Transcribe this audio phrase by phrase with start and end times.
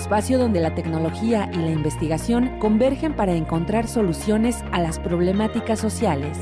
[0.00, 6.38] Espacio donde la tecnología y la investigación convergen para encontrar soluciones a las problemáticas sociales.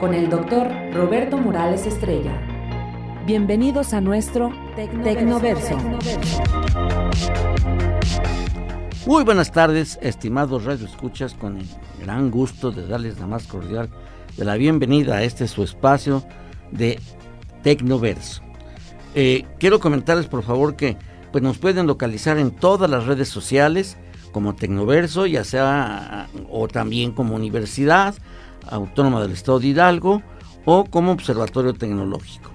[0.00, 2.32] Con el doctor Roberto Morales Estrella.
[3.26, 5.76] Bienvenidos a nuestro Tecnoverso.
[9.06, 11.68] Muy buenas tardes, estimados radioescuchas, con el
[12.02, 13.88] gran gusto de darles la más cordial
[14.36, 16.24] de la bienvenida a este su espacio
[16.72, 16.98] de
[17.62, 18.42] Tecnoverso.
[19.14, 20.96] Eh, quiero comentarles por favor que
[21.32, 23.96] pues nos pueden localizar en todas las redes sociales
[24.32, 28.14] como Tecnoverso, ya sea o también como Universidad
[28.68, 30.22] Autónoma del Estado de Hidalgo
[30.64, 32.50] o como Observatorio Tecnológico.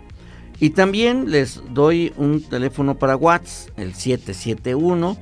[0.59, 5.17] Y también les doy un teléfono para WhatsApp, el 771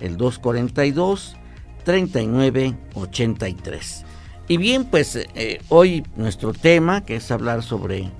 [0.00, 1.36] el 242
[1.84, 4.04] 3983.
[4.48, 8.10] Y bien, pues eh, hoy nuestro tema, que es hablar sobre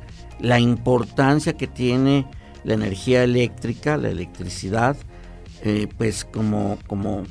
[0.41, 2.27] la importancia que tiene
[2.67, 4.97] la energía eléctrica, la electricidad,
[5.63, 7.25] eh, pues como, como,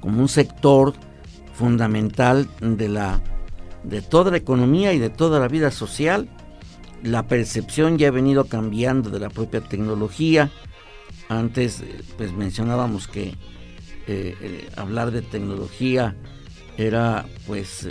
[0.00, 0.94] como un sector
[1.54, 3.20] fundamental de, la,
[3.82, 6.28] de toda la economía y de toda la vida social.
[7.02, 10.50] La percepción ya ha venido cambiando de la propia tecnología.
[11.28, 11.82] Antes
[12.16, 13.34] pues mencionábamos que
[14.06, 16.14] eh, hablar de tecnología
[16.76, 17.88] era pues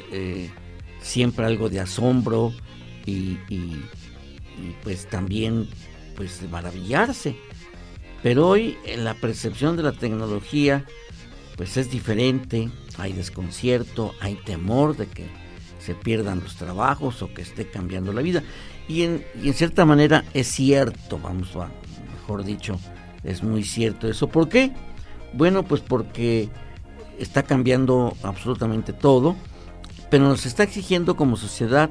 [1.02, 2.54] siempre algo de asombro
[3.06, 3.82] y, y
[4.84, 5.68] pues también
[6.16, 7.36] pues maravillarse.
[8.24, 10.86] Pero hoy en la percepción de la tecnología
[11.56, 15.25] pues es diferente, hay desconcierto, hay temor de que
[15.80, 18.44] se pierdan los trabajos o que esté cambiando la vida.
[18.88, 21.70] Y en, y en cierta manera es cierto, vamos a,
[22.14, 22.80] mejor dicho,
[23.24, 24.28] es muy cierto eso.
[24.28, 24.72] ¿Por qué?
[25.34, 26.50] Bueno, pues porque
[27.20, 29.36] está cambiando absolutamente todo,
[30.09, 31.90] pero nos está exigiendo como sociedad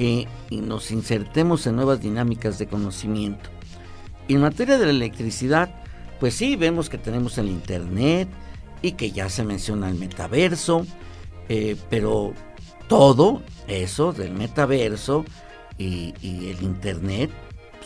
[0.00, 3.50] que nos insertemos en nuevas dinámicas de conocimiento.
[4.28, 5.74] Y en materia de la electricidad,
[6.18, 8.26] pues sí, vemos que tenemos el Internet
[8.80, 10.86] y que ya se menciona el metaverso,
[11.50, 12.32] eh, pero
[12.88, 15.26] todo eso del metaverso
[15.76, 17.30] y, el Internet,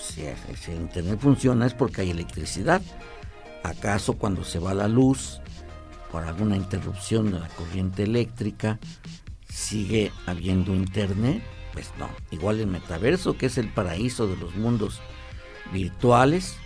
[0.00, 0.22] si,
[0.56, 2.80] si el Internet funciona es porque hay electricidad.
[3.64, 5.40] ¿Acaso cuando se va la luz
[6.12, 8.78] por alguna interrupción de la corriente eléctrica,
[9.48, 11.42] sigue habiendo Internet?
[11.74, 15.00] Pues no, igual el metaverso, que es el paraíso de los mundos
[15.72, 16.56] virtuales,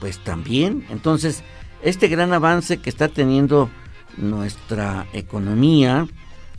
[0.00, 0.86] pues también.
[0.88, 1.42] Entonces,
[1.82, 3.68] este gran avance que está teniendo
[4.16, 6.06] nuestra economía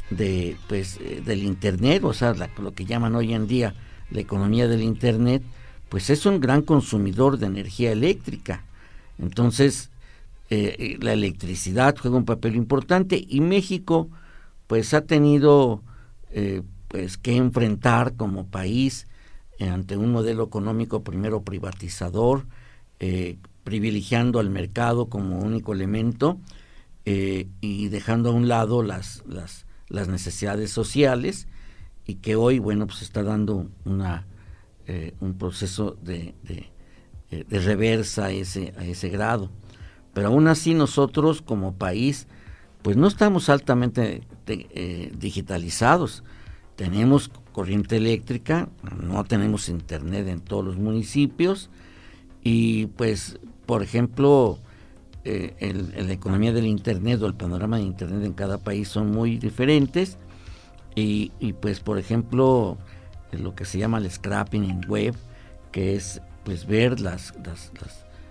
[0.09, 3.73] de, pues, eh, del Internet, o sea, lo que llaman hoy en día
[4.11, 5.43] la economía del Internet,
[5.89, 8.63] pues es un gran consumidor de energía eléctrica.
[9.17, 9.89] Entonces,
[10.49, 14.09] eh, eh, la electricidad juega un papel importante y México,
[14.67, 15.83] pues ha tenido
[16.87, 19.07] pues que enfrentar como país
[19.59, 22.45] eh, ante un modelo económico primero privatizador,
[22.99, 26.39] eh, privilegiando al mercado como único elemento
[27.05, 31.47] eh, y dejando a un lado las, las, las, necesidades sociales
[32.05, 34.27] y que hoy, bueno, pues está dando una,
[35.19, 36.33] un proceso de,
[37.29, 39.49] de, reversa ese, a ese grado.
[40.13, 42.27] Pero aún así nosotros como país,
[42.81, 44.21] pues no estamos altamente
[45.17, 46.23] digitalizados.
[46.77, 48.69] Tenemos corriente eléctrica,
[49.01, 51.71] no tenemos internet en todos los municipios
[52.43, 54.59] y pues, por ejemplo,
[55.25, 59.39] eh, la economía del internet o el panorama de internet en cada país son muy
[59.39, 60.19] diferentes
[60.93, 62.77] y, pues, por ejemplo,
[63.31, 65.15] lo que se llama el scrapping en web,
[65.71, 67.33] que es pues ver las,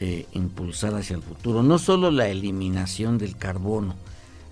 [0.00, 1.62] eh, impulsar hacia el futuro.
[1.62, 3.94] No solo la eliminación del carbono,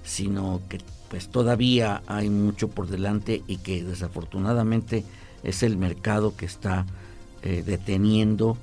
[0.05, 0.79] sino que
[1.11, 5.05] pues todavía hay mucho por delante y que desafortunadamente
[5.43, 6.87] es el mercado que está
[7.43, 8.57] eh, deteniendo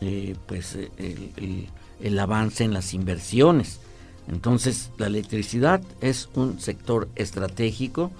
[0.00, 1.68] eh, pues el,
[2.00, 3.80] el, avance en las inversiones.
[4.28, 8.10] Entonces la electricidad es un sector estratégico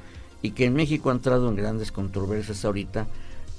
[0.42, 3.06] y que en México ha entrado en grandes controversias ahorita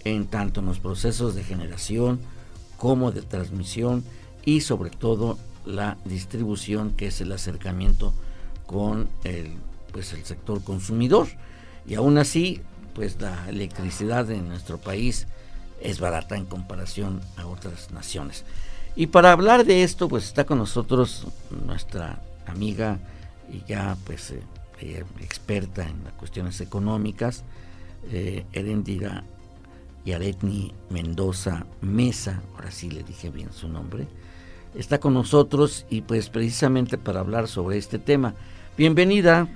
[0.04, 2.20] en tanto en los procesos de generación
[2.78, 4.04] como de transmisión
[4.46, 8.14] y sobre todo la distribución que es el acercamiento
[8.66, 9.54] con el
[9.92, 11.28] pues el sector consumidor
[11.86, 12.62] y aún así
[12.94, 15.28] pues la electricidad en nuestro país
[15.82, 18.46] es barata en comparación a otras naciones.
[18.96, 21.28] Y para hablar de esto pues está con nosotros
[21.66, 23.00] nuestra amiga
[23.52, 27.44] y ya pues eh, experta en las cuestiones económicas,
[28.12, 28.46] eh,
[30.06, 34.08] Yaretni Mendoza Mesa, ahora sí le dije bien su nombre,
[34.76, 38.34] está con nosotros y pues precisamente para hablar sobre este tema.
[38.78, 39.48] Bienvenida,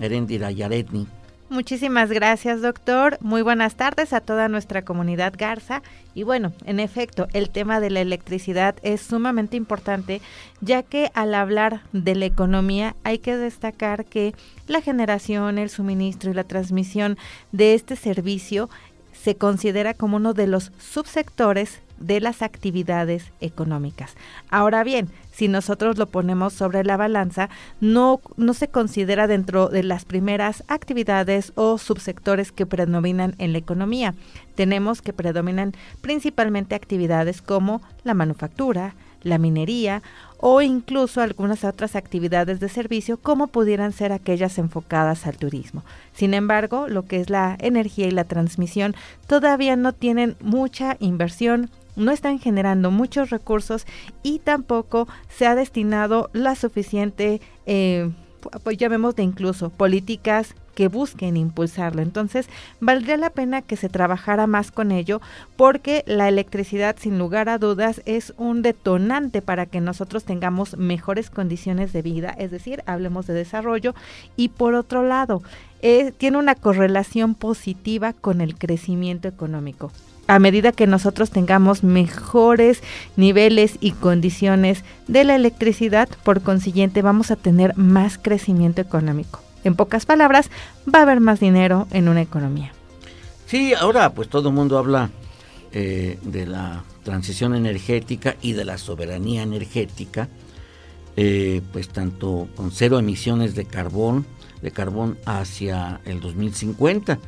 [0.00, 1.06] Erendira Yaretni.
[1.50, 3.18] Muchísimas gracias, doctor.
[3.20, 5.82] Muy buenas tardes a toda nuestra comunidad Garza.
[6.14, 10.20] Y bueno, en efecto, el tema de la electricidad es sumamente importante,
[10.62, 14.34] ya que al hablar de la economía hay que destacar que
[14.66, 17.18] la generación, el suministro y la transmisión
[17.52, 18.70] de este servicio
[19.24, 24.14] se considera como uno de los subsectores de las actividades económicas.
[24.50, 27.48] Ahora bien, si nosotros lo ponemos sobre la balanza,
[27.80, 33.58] no, no se considera dentro de las primeras actividades o subsectores que predominan en la
[33.58, 34.14] economía.
[34.56, 35.72] Tenemos que predominan
[36.02, 38.94] principalmente actividades como la manufactura,
[39.24, 40.02] la minería
[40.38, 45.82] o incluso algunas otras actividades de servicio como pudieran ser aquellas enfocadas al turismo.
[46.12, 48.94] Sin embargo, lo que es la energía y la transmisión
[49.26, 53.86] todavía no tienen mucha inversión no están generando muchos recursos
[54.22, 58.10] y tampoco se ha destinado la suficiente, eh,
[58.62, 62.02] pues de incluso políticas que busquen impulsarlo.
[62.02, 62.48] Entonces,
[62.80, 65.20] valdría la pena que se trabajara más con ello
[65.56, 71.30] porque la electricidad, sin lugar a dudas, es un detonante para que nosotros tengamos mejores
[71.30, 73.94] condiciones de vida, es decir, hablemos de desarrollo.
[74.36, 75.42] Y por otro lado,
[75.82, 79.92] eh, tiene una correlación positiva con el crecimiento económico
[80.26, 82.82] a medida que nosotros tengamos mejores
[83.16, 89.40] niveles y condiciones de la electricidad, por consiguiente vamos a tener más crecimiento económico.
[89.64, 90.50] En pocas palabras,
[90.92, 92.72] va a haber más dinero en una economía.
[93.46, 95.10] Sí, ahora pues todo el mundo habla
[95.72, 100.28] eh, de la transición energética y de la soberanía energética,
[101.16, 104.26] eh, pues tanto con cero emisiones de carbón,
[104.62, 107.18] de carbón hacia el 2050.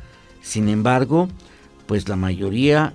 [0.41, 1.27] Sin embargo,
[1.87, 2.93] pues la mayoría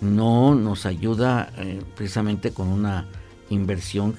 [0.00, 3.06] no nos ayuda eh, precisamente con una
[3.50, 4.14] inversión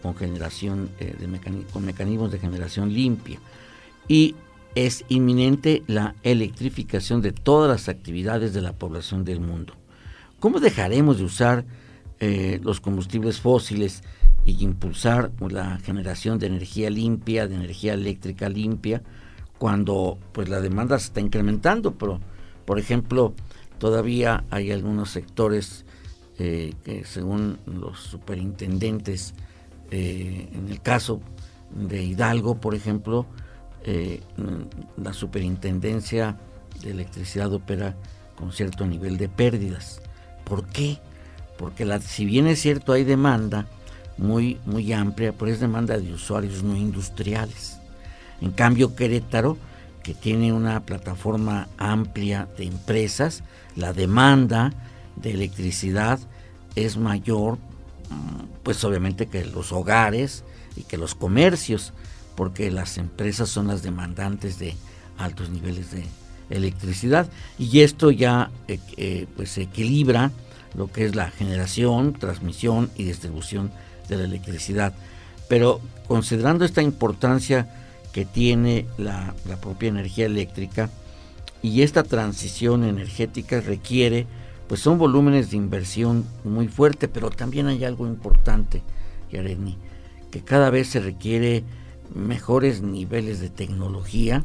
[0.00, 3.40] con generación de con mecanismos de generación limpia
[4.06, 4.36] y
[4.74, 9.74] es inminente la electrificación de todas las actividades de la población del mundo.
[10.38, 11.64] ¿Cómo dejaremos de usar
[12.20, 14.02] eh, los combustibles fósiles
[14.44, 19.02] y impulsar la generación de energía limpia, de energía eléctrica limpia,
[19.58, 21.94] cuando pues la demanda se está incrementando?
[21.94, 22.20] Pero,
[22.64, 23.34] por ejemplo,
[23.80, 25.84] todavía hay algunos sectores
[26.38, 29.34] eh, que según los superintendentes,
[29.90, 31.20] eh, en el caso
[31.74, 33.26] de Hidalgo, por ejemplo,
[33.84, 34.20] eh,
[34.96, 36.38] la superintendencia
[36.82, 37.96] de electricidad opera
[38.36, 40.00] con cierto nivel de pérdidas.
[40.44, 40.98] ¿Por qué?
[41.58, 43.66] Porque la, si bien es cierto hay demanda
[44.18, 47.78] muy, muy amplia, pero es demanda de usuarios no industriales.
[48.40, 49.56] En cambio, Querétaro,
[50.02, 53.42] que tiene una plataforma amplia de empresas,
[53.76, 54.72] la demanda
[55.16, 56.18] de electricidad
[56.76, 57.58] es mayor,
[58.62, 60.44] pues obviamente que los hogares
[60.76, 61.92] y que los comercios
[62.36, 64.74] porque las empresas son las demandantes de
[65.18, 66.04] altos niveles de
[66.48, 70.30] electricidad y esto ya eh, eh, pues equilibra
[70.74, 73.70] lo que es la generación, transmisión y distribución
[74.08, 74.94] de la electricidad.
[75.48, 77.68] Pero considerando esta importancia
[78.12, 80.90] que tiene la propia energía eléctrica
[81.62, 84.26] y esta transición energética requiere,
[84.68, 88.82] pues son volúmenes de inversión muy fuerte, pero también hay algo importante,
[89.30, 89.76] Yareni,
[90.30, 91.64] que cada vez se requiere
[92.14, 94.44] mejores niveles de tecnología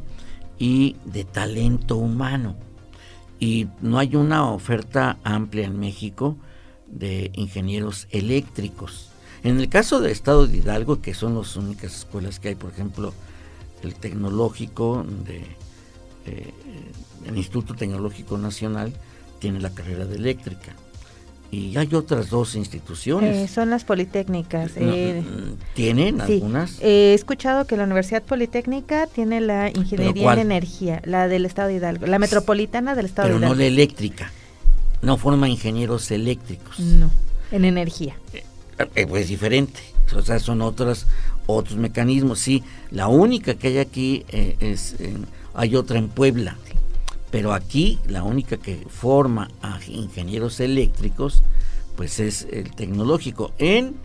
[0.58, 2.56] y de talento humano.
[3.38, 6.36] Y no hay una oferta amplia en México
[6.86, 9.10] de ingenieros eléctricos.
[9.42, 12.70] En el caso del Estado de Hidalgo, que son las únicas escuelas que hay, por
[12.70, 13.12] ejemplo,
[13.82, 15.44] el Tecnológico de
[16.26, 16.52] eh,
[17.26, 18.92] el Instituto Tecnológico Nacional
[19.38, 20.74] tiene la carrera de eléctrica
[21.50, 23.36] y hay otras dos instituciones.
[23.36, 24.72] Eh, son las politécnicas.
[24.76, 25.22] Eh,
[25.74, 26.78] ¿Tienen algunas?
[26.80, 31.76] he escuchado que la Universidad Politécnica tiene la ingeniería en energía, la del Estado de
[31.76, 33.46] Hidalgo, la metropolitana del Estado de Hidalgo.
[33.46, 34.32] Pero no la eléctrica.
[35.02, 36.80] No forma ingenieros eléctricos.
[36.80, 37.10] No,
[37.52, 38.16] en energía.
[38.94, 39.80] Eh, pues diferente.
[40.14, 41.06] O sea, son otras,
[41.46, 42.38] otros mecanismos.
[42.38, 44.96] Sí, la única que hay aquí es,
[45.54, 46.56] hay otra en Puebla.
[47.30, 51.42] Pero aquí la única que forma a ingenieros eléctricos,
[51.96, 53.52] pues es el tecnológico.
[53.58, 53.96] En,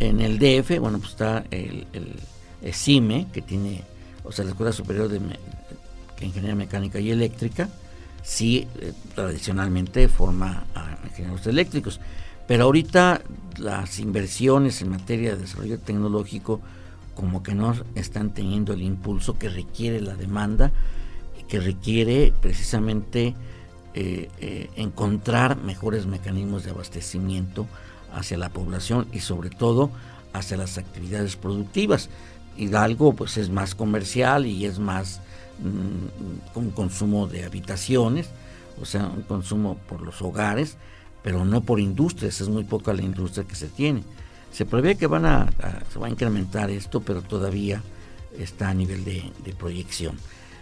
[0.00, 3.82] en el DF, bueno, pues está el, el, CIME, que tiene,
[4.24, 5.20] o sea, la Escuela Superior de,
[6.20, 7.70] Ingeniería Mecánica y Eléctrica,
[8.22, 11.98] sí, eh, tradicionalmente forma a ingenieros eléctricos.
[12.46, 13.22] Pero ahorita
[13.58, 16.60] las inversiones en materia de desarrollo tecnológico
[17.14, 20.72] como que no están teniendo el impulso que requiere la demanda
[21.50, 23.34] que requiere precisamente
[23.92, 27.66] eh, eh, encontrar mejores mecanismos de abastecimiento
[28.14, 29.90] hacia la población y sobre todo
[30.32, 32.08] hacia las actividades productivas.
[32.56, 35.20] Hidalgo pues es más comercial y es más
[35.58, 38.28] mm, un consumo de habitaciones,
[38.80, 40.76] o sea, un consumo por los hogares,
[41.24, 44.04] pero no por industrias, es muy poca la industria que se tiene.
[44.52, 45.50] Se prevé que van a,
[45.92, 47.82] se va a incrementar esto, pero todavía
[48.38, 50.16] está a nivel de proyección.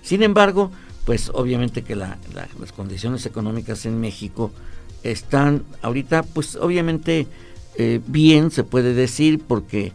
[0.08, 0.70] Sin embargo,
[1.04, 2.16] pues obviamente que las
[2.74, 4.50] condiciones económicas en México
[5.02, 7.26] están ahorita, pues obviamente
[7.76, 9.92] eh, bien, se puede decir, porque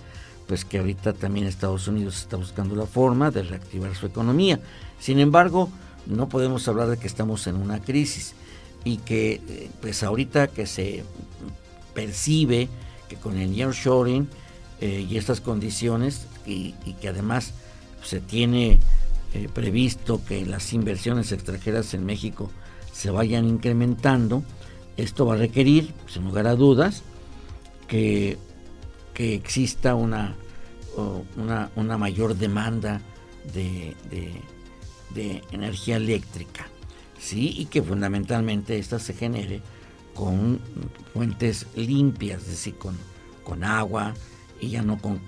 [0.46, 4.58] pues que ahorita también Estados Unidos está buscando la forma de reactivar su economía.
[4.98, 5.70] Sin embargo,
[6.06, 8.34] no podemos hablar de que estamos en una crisis
[8.84, 11.04] y que eh, pues ahorita que se
[11.94, 12.68] percibe
[13.08, 14.28] que con el nearshoring
[14.80, 17.52] eh, y estas condiciones y, que además
[18.02, 18.78] se tiene
[19.34, 22.50] eh, previsto que las inversiones extranjeras en México
[22.92, 24.42] se vayan incrementando,
[24.96, 27.02] esto va a requerir, sin lugar a dudas,
[27.86, 28.36] que,
[29.14, 30.36] que exista una,
[31.36, 33.00] una, una, mayor demanda
[33.54, 33.96] de,
[35.14, 36.68] de energía eléctrica.
[37.20, 37.54] ¿Sí?
[37.56, 39.60] y que fundamentalmente esta se genere
[40.14, 40.60] con
[41.12, 42.96] fuentes limpias, es decir, con,
[43.44, 44.14] con agua
[44.60, 45.20] y ya no con,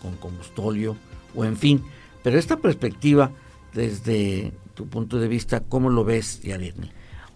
[0.00, 0.96] con combustóleo
[1.34, 1.82] o en fin.
[2.22, 3.32] Pero esta perspectiva,
[3.74, 6.90] desde tu punto de vista, ¿cómo lo ves, Yaretni?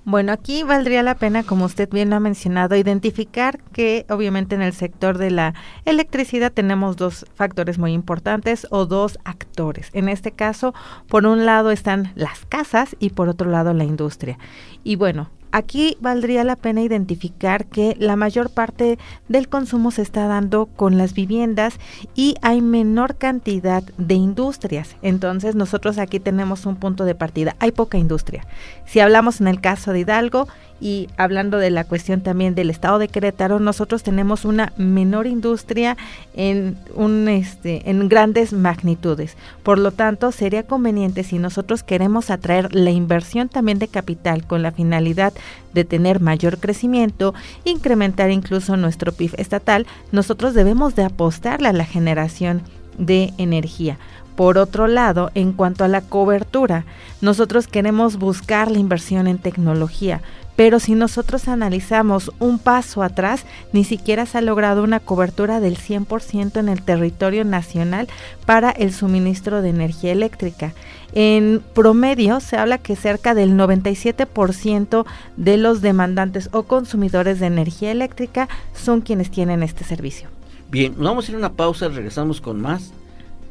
[0.06, 4.60] Bueno, aquí valdría la pena, como usted bien lo ha mencionado, identificar que obviamente en
[4.60, 5.54] el sector de la
[5.86, 9.88] electricidad tenemos dos factores muy importantes o dos actores.
[9.94, 10.74] En este caso,
[11.08, 14.38] por un lado están las casas y por otro lado la industria.
[14.82, 20.26] Y bueno, Aquí valdría la pena identificar que la mayor parte del consumo se está
[20.26, 21.74] dando con las viviendas
[22.16, 24.96] y hay menor cantidad de industrias.
[25.00, 27.54] Entonces nosotros aquí tenemos un punto de partida.
[27.60, 28.44] Hay poca industria.
[28.84, 30.48] Si hablamos en el caso de Hidalgo,
[30.80, 35.96] y hablando de la cuestión también del estado de Querétaro, nosotros tenemos una menor industria
[36.34, 39.36] en un este en grandes magnitudes.
[39.62, 44.62] Por lo tanto, sería conveniente si nosotros queremos atraer la inversión también de capital con
[44.62, 45.32] la finalidad
[45.72, 51.84] de tener mayor crecimiento, incrementar incluso nuestro PIB estatal, nosotros debemos de apostarle a la
[51.84, 52.62] generación
[52.98, 53.98] de energía.
[54.36, 56.84] Por otro lado, en cuanto a la cobertura,
[57.20, 60.22] nosotros queremos buscar la inversión en tecnología,
[60.56, 65.76] pero si nosotros analizamos un paso atrás, ni siquiera se ha logrado una cobertura del
[65.76, 68.08] 100% en el territorio nacional
[68.46, 70.72] para el suministro de energía eléctrica.
[71.12, 75.04] En promedio se habla que cerca del 97%
[75.36, 80.28] de los demandantes o consumidores de energía eléctrica son quienes tienen este servicio.
[80.70, 82.92] Bien, vamos a ir a una pausa, regresamos con más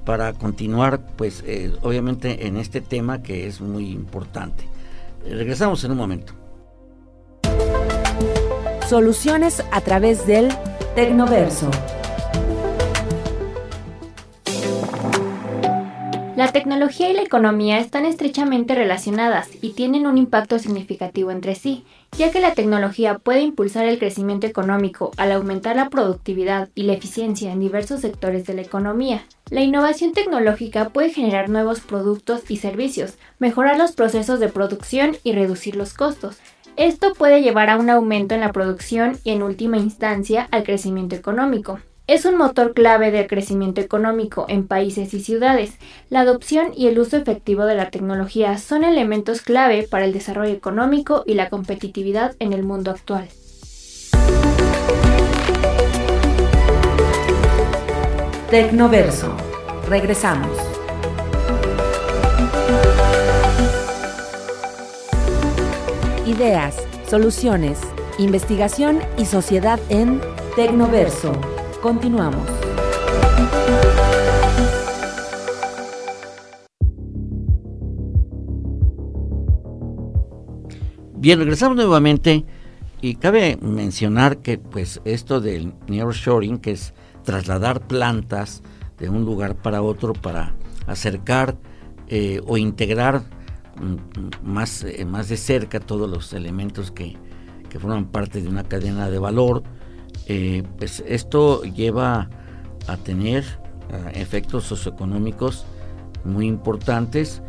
[0.06, 4.68] para continuar, pues eh, obviamente en este tema que es muy importante.
[5.26, 6.34] regresamos en un momento.
[8.88, 10.50] Soluciones a través del
[10.96, 11.72] Tecnoverso.
[16.36, 21.86] La tecnología y la economía están estrechamente relacionadas y tienen un impacto significativo entre sí,
[22.18, 26.94] ya que la tecnología puede impulsar el crecimiento económico al aumentar la productividad y la
[26.94, 29.24] eficiencia en diversos sectores de la economía.
[29.52, 35.34] La innovación tecnológica puede generar nuevos productos y servicios, mejorar los procesos de producción y
[35.34, 36.38] reducir los costos.
[36.78, 41.16] Esto puede llevar a un aumento en la producción y en última instancia al crecimiento
[41.16, 41.80] económico.
[42.06, 45.78] Es un motor clave del crecimiento económico en países y ciudades.
[46.10, 50.52] La adopción y el uso efectivo de la tecnología son elementos clave para el desarrollo
[50.52, 53.30] económico y la competitividad en el mundo actual.
[58.50, 59.34] Tecnoverso.
[59.88, 60.58] Regresamos.
[66.26, 66.76] Ideas,
[67.08, 67.80] soluciones,
[68.18, 70.20] investigación y sociedad en
[70.58, 71.63] Tecnoverso.
[71.84, 72.48] Continuamos.
[81.18, 82.46] Bien, regresamos nuevamente
[83.02, 86.94] y cabe mencionar que pues esto del nearshoring, que es
[87.26, 88.64] trasladar plantas
[88.98, 90.56] de un lugar para otro para
[90.88, 91.58] acercar
[92.08, 93.24] eh, o integrar
[93.82, 97.18] mm, más, eh, más de cerca todos los elementos que,
[97.70, 99.64] que forman parte de una cadena de valor,
[100.28, 102.30] eh, pues esto lleva
[102.88, 103.44] a tener
[104.16, 105.66] efectos socioeconómicos
[106.24, 107.42] muy importantes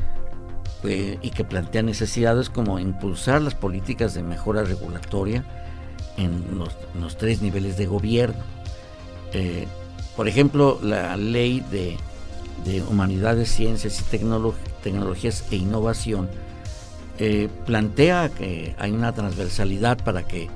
[0.83, 5.45] eh, y que plantean necesidades como impulsar las políticas de mejora regulatoria
[6.19, 8.43] en los, tres niveles de gobierno.
[9.33, 9.67] Eh,
[10.17, 11.97] por ejemplo, la ley de,
[12.83, 14.05] humanidades, ciencias y
[14.83, 16.29] tecnologías e innovación
[17.67, 20.49] plantea que hay una transversalidad para que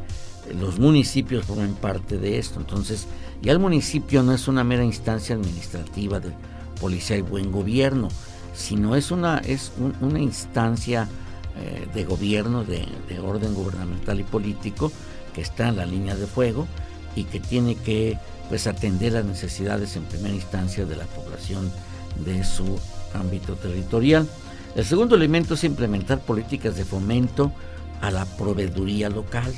[0.55, 2.61] los municipios formen parte de esto.
[2.61, 3.07] Entonces,
[3.43, 6.33] ya el municipio no es una mera instancia administrativa de
[6.81, 8.09] policía y buen gobierno,
[8.55, 11.09] sino es una, es una instancia
[11.57, 12.87] eh, de gobierno, de,
[13.21, 14.93] orden gubernamental y político
[15.35, 16.67] que está en la línea de fuego
[17.17, 18.17] y que tiene que
[18.49, 21.71] pues, atender las necesidades en primera instancia de la población
[22.25, 22.79] de su
[23.13, 24.29] ámbito territorial.
[24.77, 27.53] El segundo elemento es implementar políticas de fomento
[28.01, 29.53] a la proveeduría local.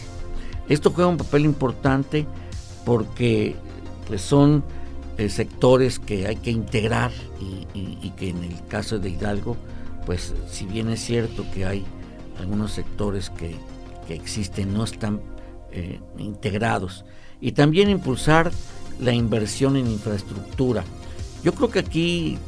[0.70, 2.26] Esto juega un papel importante
[2.85, 3.56] porque
[4.06, 4.62] pues, son
[5.18, 7.11] eh, sectores que hay que integrar
[7.74, 9.56] y, que en el caso de Hidalgo,
[10.06, 11.85] pues si bien es cierto que hay
[12.38, 13.56] algunos sectores que,
[14.09, 15.20] existen, no están
[15.72, 17.04] eh, integrados.
[17.40, 18.50] Y también impulsar
[19.00, 20.85] la inversión en infraestructura.
[21.44, 22.38] Yo creo que aquí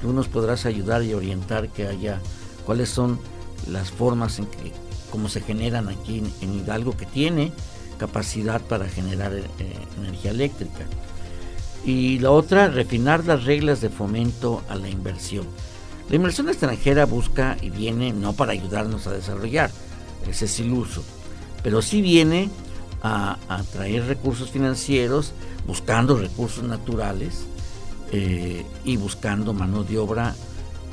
[0.00, 2.20] tú nos podrás ayudar y orientar que haya
[2.64, 3.18] cuáles son
[3.70, 4.72] las formas en que
[5.16, 7.50] como se generan aquí en, Hidalgo, que tiene
[7.96, 9.46] capacidad para generar eh,
[9.98, 10.84] energía eléctrica.
[11.86, 15.46] Y la otra, refinar las reglas de fomento a la inversión.
[16.10, 19.70] La inversión extranjera busca y viene no para ayudarnos a desarrollar,
[20.28, 21.02] ese es iluso,
[21.62, 22.50] pero sí viene
[23.02, 23.38] a,
[23.72, 25.32] traer recursos financieros,
[25.66, 27.46] buscando recursos naturales
[28.12, 30.36] eh, y buscando mano de obra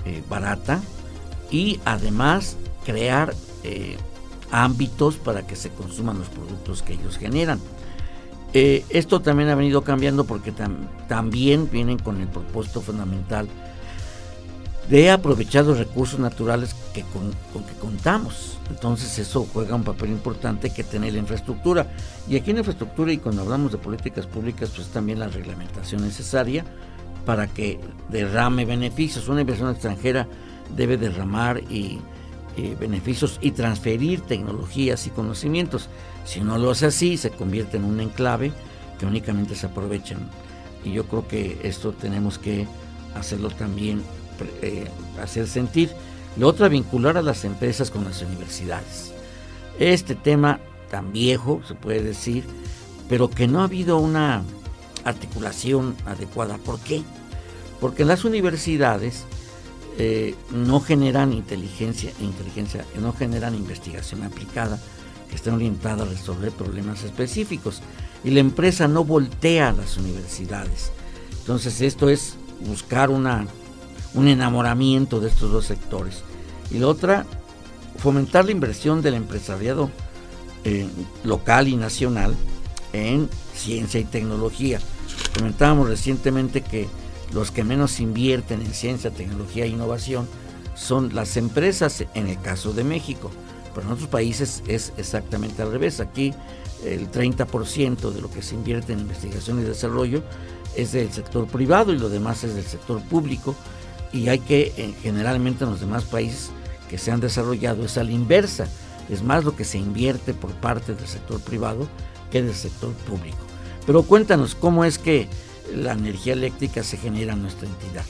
[0.06, 0.82] eh, barata
[1.52, 2.56] y además
[2.86, 3.34] crear
[4.54, 7.60] ámbitos para que se consuman los productos que ellos generan.
[8.54, 10.54] Eh, esto también ha venido cambiando porque
[11.08, 13.48] también vienen con el propósito fundamental
[14.90, 17.32] de aprovechar los recursos naturales que con,
[17.66, 18.60] que contamos.
[18.70, 21.88] Entonces eso juega un papel importante que tener la infraestructura.
[22.30, 26.64] Y aquí en infraestructura y cuando hablamos de políticas públicas, pues también la reglamentación necesaria
[27.26, 29.28] para que derrame beneficios.
[29.30, 30.28] Una inversión extranjera
[30.76, 32.00] debe derramar y
[32.58, 35.90] eh, beneficios y transferir tecnologías y conocimientos.
[36.26, 38.52] Si no lo hace así, se convierte en un enclave
[39.00, 40.30] que únicamente se aprovechan.
[40.86, 42.68] Y yo creo que esto tenemos que
[43.16, 44.04] hacerlo también,
[44.62, 44.88] eh,
[45.22, 45.92] hacer sentir.
[46.38, 49.14] Lo otro, vincular a las empresas con las universidades.
[49.80, 52.44] Este tema tan viejo, se puede decir,
[53.10, 54.44] pero que no ha habido una
[55.04, 56.58] articulación adecuada.
[56.58, 57.02] ¿Por qué?
[57.80, 59.26] Porque las universidades
[59.98, 64.80] eh, no generan inteligencia, inteligencia, no generan investigación aplicada
[65.30, 67.82] que esté orientada a resolver problemas específicos.
[68.24, 70.92] Y la empresa no voltea a las universidades.
[71.40, 73.46] Entonces esto es buscar una,
[74.14, 76.24] un enamoramiento de estos dos sectores.
[76.72, 77.26] Y la otra,
[77.98, 79.92] fomentar la inversión del empresariado
[80.64, 80.88] eh,
[81.24, 82.36] local y nacional
[82.94, 84.80] en ciencia y tecnología.
[85.38, 86.88] Comentábamos recientemente que
[87.34, 90.28] los que menos invierten en ciencia, tecnología e innovación
[90.76, 93.32] son las empresas en el caso de México.
[93.74, 96.00] Pero en otros países es exactamente al revés.
[96.00, 96.34] Aquí
[96.86, 100.24] el 30% de lo que se invierte en investigación y desarrollo
[100.76, 103.56] es del sector privado y lo demás es del sector público.
[104.12, 106.52] Y hay que, eh, generalmente en los demás países
[106.90, 108.68] que se han desarrollado, es a la inversa.
[109.10, 111.88] Es más lo que se invierte por parte del sector privado
[112.32, 113.38] que del sector público.
[113.86, 115.28] Pero cuéntanos cómo es que
[115.76, 118.06] la energía eléctrica se genera en nuestra entidad.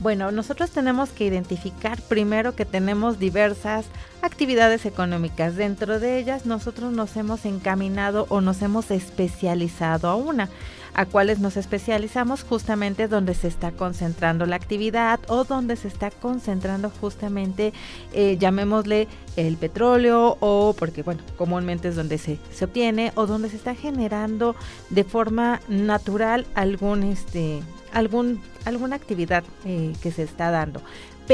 [0.00, 3.86] Bueno, nosotros tenemos que identificar primero que tenemos diversas
[4.20, 5.54] actividades económicas.
[5.54, 10.48] Dentro de ellas nosotros nos hemos encaminado o nos hemos especializado a una
[10.94, 16.10] a cuáles nos especializamos justamente donde se está concentrando la actividad o donde se está
[16.10, 17.72] concentrando justamente,
[18.12, 23.48] eh, llamémosle el petróleo o porque, bueno, comúnmente es donde se, se obtiene o donde
[23.48, 24.54] se está generando
[24.90, 30.82] de forma natural algún, este, algún, alguna actividad eh, que se está dando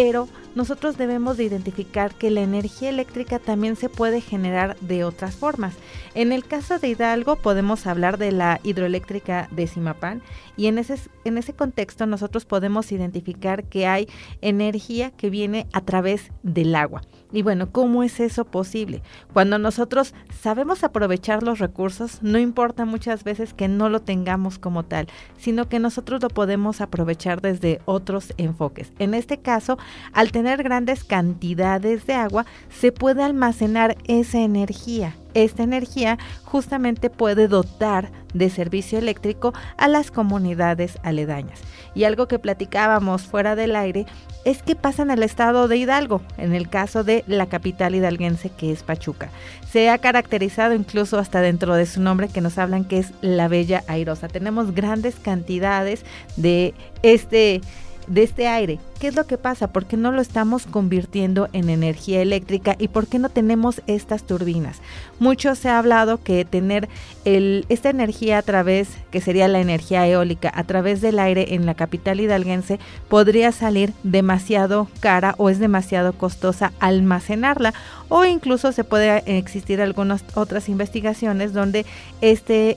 [0.00, 5.34] pero nosotros debemos de identificar que la energía eléctrica también se puede generar de otras
[5.34, 5.74] formas.
[6.14, 10.22] En el caso de Hidalgo podemos hablar de la hidroeléctrica de Simapán
[10.56, 14.08] y en ese, en ese contexto nosotros podemos identificar que hay
[14.40, 17.02] energía que viene a través del agua.
[17.30, 19.02] Y bueno, ¿cómo es eso posible?
[19.32, 24.84] Cuando nosotros sabemos aprovechar los recursos, no importa muchas veces que no lo tengamos como
[24.84, 28.92] tal, sino que nosotros lo podemos aprovechar desde otros enfoques.
[28.98, 29.78] En este caso,
[30.12, 35.14] al tener grandes cantidades de agua, se puede almacenar esa energía.
[35.34, 41.60] Esta energía justamente puede dotar de servicio eléctrico a las comunidades aledañas.
[41.94, 44.06] Y algo que platicábamos fuera del aire
[44.44, 48.50] es que pasa en el estado de Hidalgo, en el caso de la capital hidalguense
[48.50, 49.30] que es Pachuca.
[49.70, 53.48] Se ha caracterizado incluso hasta dentro de su nombre que nos hablan que es la
[53.48, 54.28] Bella Airosa.
[54.28, 56.04] Tenemos grandes cantidades
[56.36, 57.60] de este
[58.06, 58.78] de este aire.
[58.98, 59.68] ¿Qué es lo que pasa?
[59.68, 64.24] ¿Por qué no lo estamos convirtiendo en energía eléctrica y por qué no tenemos estas
[64.24, 64.80] turbinas?
[65.20, 66.88] Mucho se ha hablado que tener
[67.24, 71.74] esta energía a través, que sería la energía eólica, a través del aire en la
[71.74, 77.74] capital hidalguense podría salir demasiado cara o es demasiado costosa almacenarla
[78.08, 81.86] o incluso se puede existir algunas otras investigaciones donde
[82.20, 82.76] este,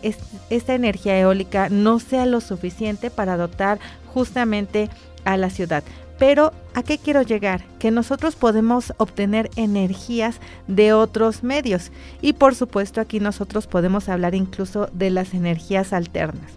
[0.52, 3.80] esta energía eólica no sea lo suficiente para dotar
[4.14, 4.88] justamente
[5.26, 5.84] a la ciudad.
[6.22, 7.66] Pero ¿a qué quiero llegar?
[7.80, 11.92] Que nosotros podemos obtener energías de otros medios.
[12.22, 16.52] Y por supuesto aquí nosotros podemos hablar incluso de las energías alternas.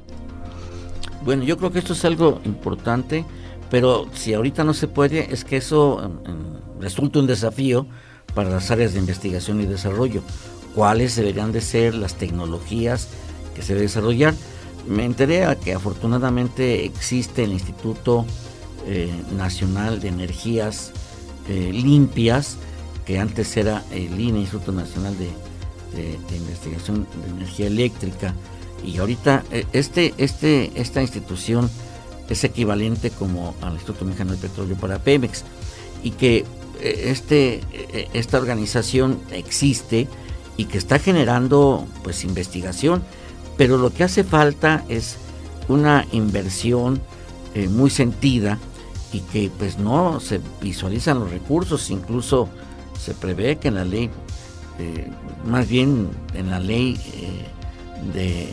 [1.24, 3.24] Bueno, yo creo que esto es algo importante,
[3.70, 7.86] pero si ahorita no se puede, es que eso em, em, resulta un desafío
[8.34, 10.20] para las áreas de investigación y desarrollo.
[10.74, 13.08] ¿Cuáles deberían de ser las tecnologías
[13.54, 14.34] que se deben desarrollar?
[14.86, 18.26] Me enteré que afortunadamente existe el Instituto
[18.86, 20.92] eh, Nacional de Energías
[21.48, 22.58] eh, Limpias,
[23.06, 25.30] que antes era el INE, Instituto Nacional de,
[26.36, 28.34] Investigación de Energía Eléctrica,
[28.84, 31.70] y ahorita eh, este, este, esta institución
[32.28, 35.44] es equivalente como al Instituto Mexicano de Petróleo para Pemex,
[36.02, 36.44] y que
[36.78, 37.62] este,
[38.12, 40.08] esta organización existe
[40.58, 43.02] y que está generando pues investigación,
[43.56, 45.16] pero lo que hace falta es
[45.68, 47.00] una inversión
[47.70, 48.58] muy sentida
[49.14, 52.48] y que pues no se visualizan los recursos, incluso
[53.00, 54.10] se prevé que en la ley,
[54.80, 55.08] eh,
[55.46, 58.48] más bien en la ley eh, de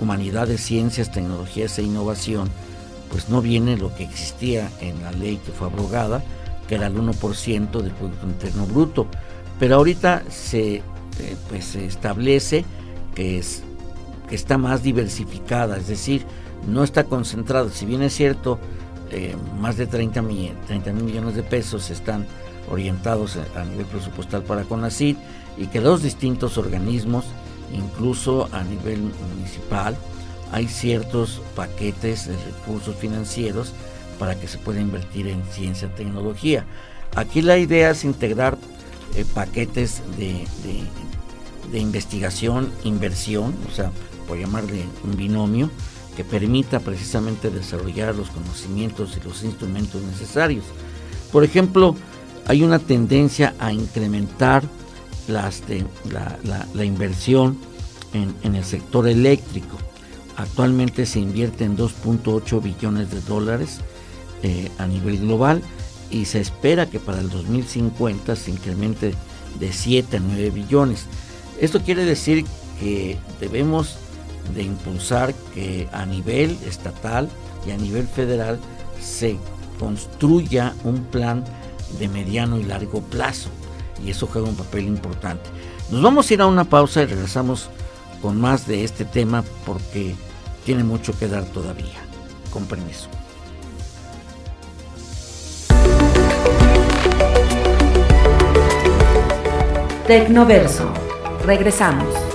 [0.00, 2.48] humanidades, ciencias, tecnologías e innovación,
[3.10, 6.22] pues no viene lo que existía en la ley que fue abrogada,
[6.68, 9.06] que era el 1% del Producto Interno Bruto.
[9.58, 10.82] Pero ahorita se, eh,
[11.48, 12.64] pues, se establece
[13.16, 13.64] que, es,
[14.28, 16.24] que está más diversificada, es decir,
[16.68, 18.60] no está concentrado, si bien es cierto,
[19.10, 20.54] eh, más de 30 mil,
[21.02, 22.26] millones de pesos están
[22.70, 25.16] orientados a, nivel presupuestal para CONACYT
[25.56, 27.24] y que los distintos organismos,
[27.72, 29.96] incluso a nivel municipal,
[30.52, 33.72] hay ciertos paquetes de recursos financieros
[34.18, 36.64] para que se pueda invertir en ciencia y tecnología.
[37.14, 38.58] Aquí la idea es integrar
[39.14, 40.82] eh, paquetes de, de,
[41.72, 43.90] de investigación, inversión, o sea,
[44.26, 45.70] por llamarle un binomio,
[46.18, 50.64] que permita precisamente desarrollar los conocimientos y los instrumentos necesarios.
[51.30, 51.94] Por ejemplo,
[52.48, 54.64] hay una tendencia a incrementar
[55.28, 57.56] la, inversión
[58.14, 59.76] en, el sector eléctrico.
[60.36, 63.78] Actualmente se invierte en 2.8 billones de dólares
[64.42, 65.62] eh, a nivel global
[66.10, 69.14] y se espera que para el 2050 se incremente
[69.60, 71.06] de 7 a 9 billones.
[71.60, 72.44] Esto quiere decir
[72.80, 73.98] que debemos
[74.54, 77.28] de impulsar que a nivel estatal
[77.66, 78.58] y a nivel federal
[79.00, 79.36] se
[79.78, 81.44] construya un plan
[81.98, 83.50] de mediano y largo plazo.
[84.04, 85.50] Y eso juega un papel importante.
[85.90, 87.70] Nos vamos a ir a una pausa y regresamos
[88.20, 90.14] con más de este tema porque
[90.64, 91.98] tiene mucho que dar todavía.
[92.52, 93.08] Con permiso.
[100.06, 100.90] Tecnoverso.
[101.44, 102.27] Regresamos.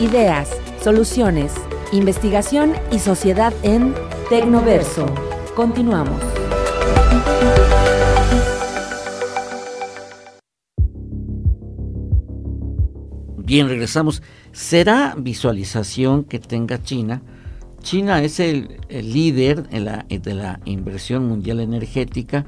[0.00, 0.48] Ideas,
[0.82, 1.52] soluciones,
[1.92, 3.94] investigación y sociedad en
[4.30, 5.04] Tecnoverso.
[5.54, 6.22] Continuamos.
[13.36, 14.22] Bien, regresamos.
[14.52, 17.20] ¿Será visualización que tenga China?
[17.82, 22.46] China es el, líder de la inversión mundial energética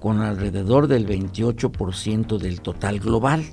[0.00, 3.44] con alrededor del 28% del total global.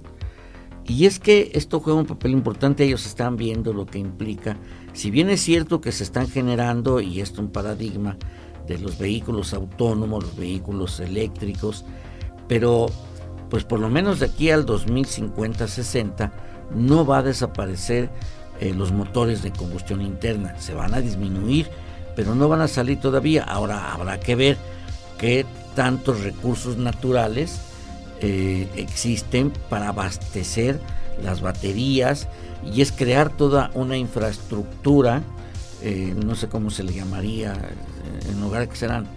[0.86, 4.58] Y es que esto juega un papel importante, ellos están viendo lo que implica,
[4.92, 8.18] si bien es cierto que se están generando, y esto es un paradigma,
[8.68, 11.86] de los vehículos autónomos, los vehículos eléctricos,
[12.48, 12.88] pero
[13.50, 16.32] pues por lo menos de aquí al 2050-60
[16.76, 18.10] no va a desaparecer
[18.60, 21.70] eh, los motores de combustión interna, se van a disminuir,
[22.16, 23.44] pero no van a salir todavía.
[23.44, 24.58] Ahora habrá que ver
[25.18, 27.60] qué tantos recursos naturales
[28.22, 30.80] eh, existen para abastecer
[31.22, 32.28] las baterías
[32.74, 35.22] y es crear toda una infraestructura,
[35.82, 37.54] eh, no sé cómo se le llamaría,
[38.30, 39.08] en lugar de que serán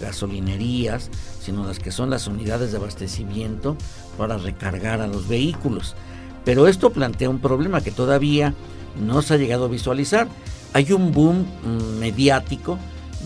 [0.00, 3.76] gasolinerías, sino las que son las unidades de abastecimiento
[4.16, 5.94] para recargar a los vehículos.
[6.44, 8.54] Pero esto plantea un problema que todavía
[8.98, 10.28] no se ha llegado a visualizar.
[10.72, 12.78] Hay un boom mm, mediático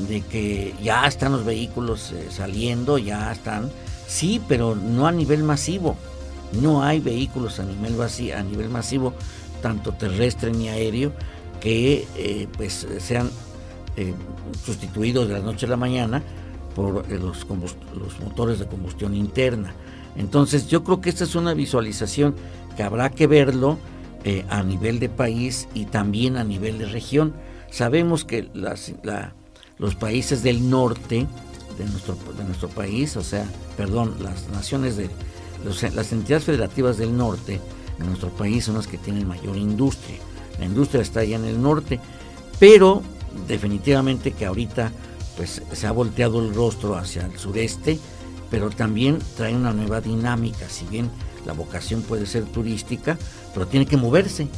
[0.09, 3.70] de que ya están los vehículos eh, saliendo, ya están,
[4.12, 5.96] sí, pero no a nivel masivo.
[6.61, 7.96] No hay vehículos a nivel,
[8.35, 9.14] a nivel masivo,
[9.62, 11.12] tanto terrestre ni aéreo,
[11.61, 13.31] que eh, pues sean
[13.96, 14.12] eh,
[14.64, 16.22] sustituidos de la noche a la mañana
[16.75, 19.75] por los, los motores de combustión interna.
[20.16, 22.35] Entonces yo creo que esta es una visualización
[22.77, 23.79] que habrá que verlo
[24.25, 27.33] eh, a nivel de país y también a nivel de región.
[27.70, 28.48] Sabemos que
[29.79, 31.27] los países del norte
[31.78, 35.11] de nuestro, de nuestro país, o sea, perdón, las naciones de
[35.94, 37.61] las entidades federativas del norte
[37.98, 40.18] de nuestro país son las que tienen mayor industria.
[40.58, 42.00] La industria está allá en el norte,
[42.58, 43.02] pero
[43.46, 44.92] definitivamente que ahorita
[45.37, 47.98] pues se ha volteado el rostro hacia el sureste,
[48.50, 51.11] pero también trae una nueva dinámica, si bien
[51.46, 53.18] la vocación puede ser turística,
[53.54, 54.48] pero tiene que moverse.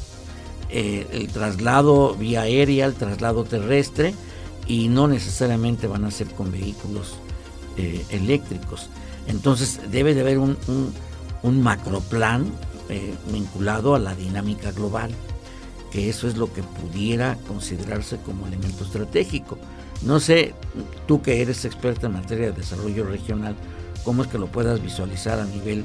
[0.70, 4.14] Eh, el traslado vía aérea, el traslado terrestre,
[4.66, 7.16] y no necesariamente van a ser con vehículos
[7.76, 8.88] eh, eléctricos.
[9.26, 10.56] Entonces debe de haber un,
[11.42, 12.46] un, macroplan
[12.88, 15.10] eh, vinculado a la dinámica global,
[15.90, 19.58] que eso es lo que pudiera considerarse como elemento estratégico.
[20.02, 20.54] No sé,
[21.06, 23.56] tú que eres experta en materia de desarrollo regional,
[24.04, 25.84] cómo es que lo puedas visualizar a nivel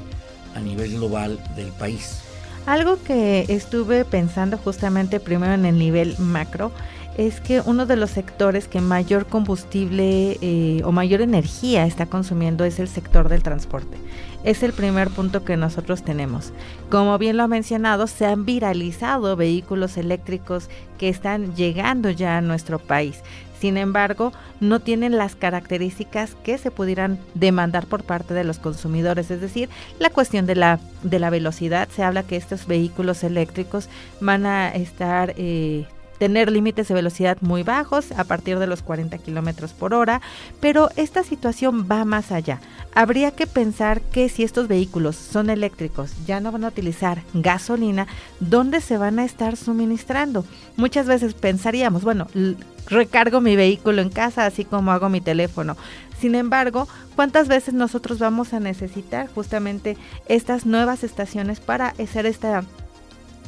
[0.54, 2.20] a nivel global del país.
[2.66, 6.72] Algo que estuve pensando justamente primero en el nivel macro
[7.16, 12.64] es que uno de los sectores que mayor combustible eh, o mayor energía está consumiendo
[12.64, 13.96] es el sector del transporte.
[14.42, 16.52] Es el primer punto que nosotros tenemos.
[16.90, 22.40] Como bien lo ha mencionado, se han viralizado vehículos eléctricos que están llegando ya a
[22.40, 23.22] nuestro país.
[23.60, 29.30] Sin embargo, no tienen las características que se pudieran demandar por parte de los consumidores,
[29.30, 29.68] es decir,
[29.98, 31.86] la cuestión de la, de la velocidad.
[31.94, 33.90] Se habla que estos vehículos eléctricos
[34.22, 35.84] van a estar eh,
[36.20, 40.20] tener límites de velocidad muy bajos a partir de los 40 kilómetros por hora,
[40.60, 42.60] pero esta situación va más allá.
[42.94, 48.06] Habría que pensar que si estos vehículos son eléctricos, ya no van a utilizar gasolina,
[48.38, 50.44] ¿dónde se van a estar suministrando?
[50.76, 52.26] Muchas veces pensaríamos, bueno,
[52.86, 55.78] recargo mi vehículo en casa, así como hago mi teléfono.
[56.20, 59.96] Sin embargo, ¿cuántas veces nosotros vamos a necesitar justamente
[60.28, 62.62] estas nuevas estaciones para hacer esta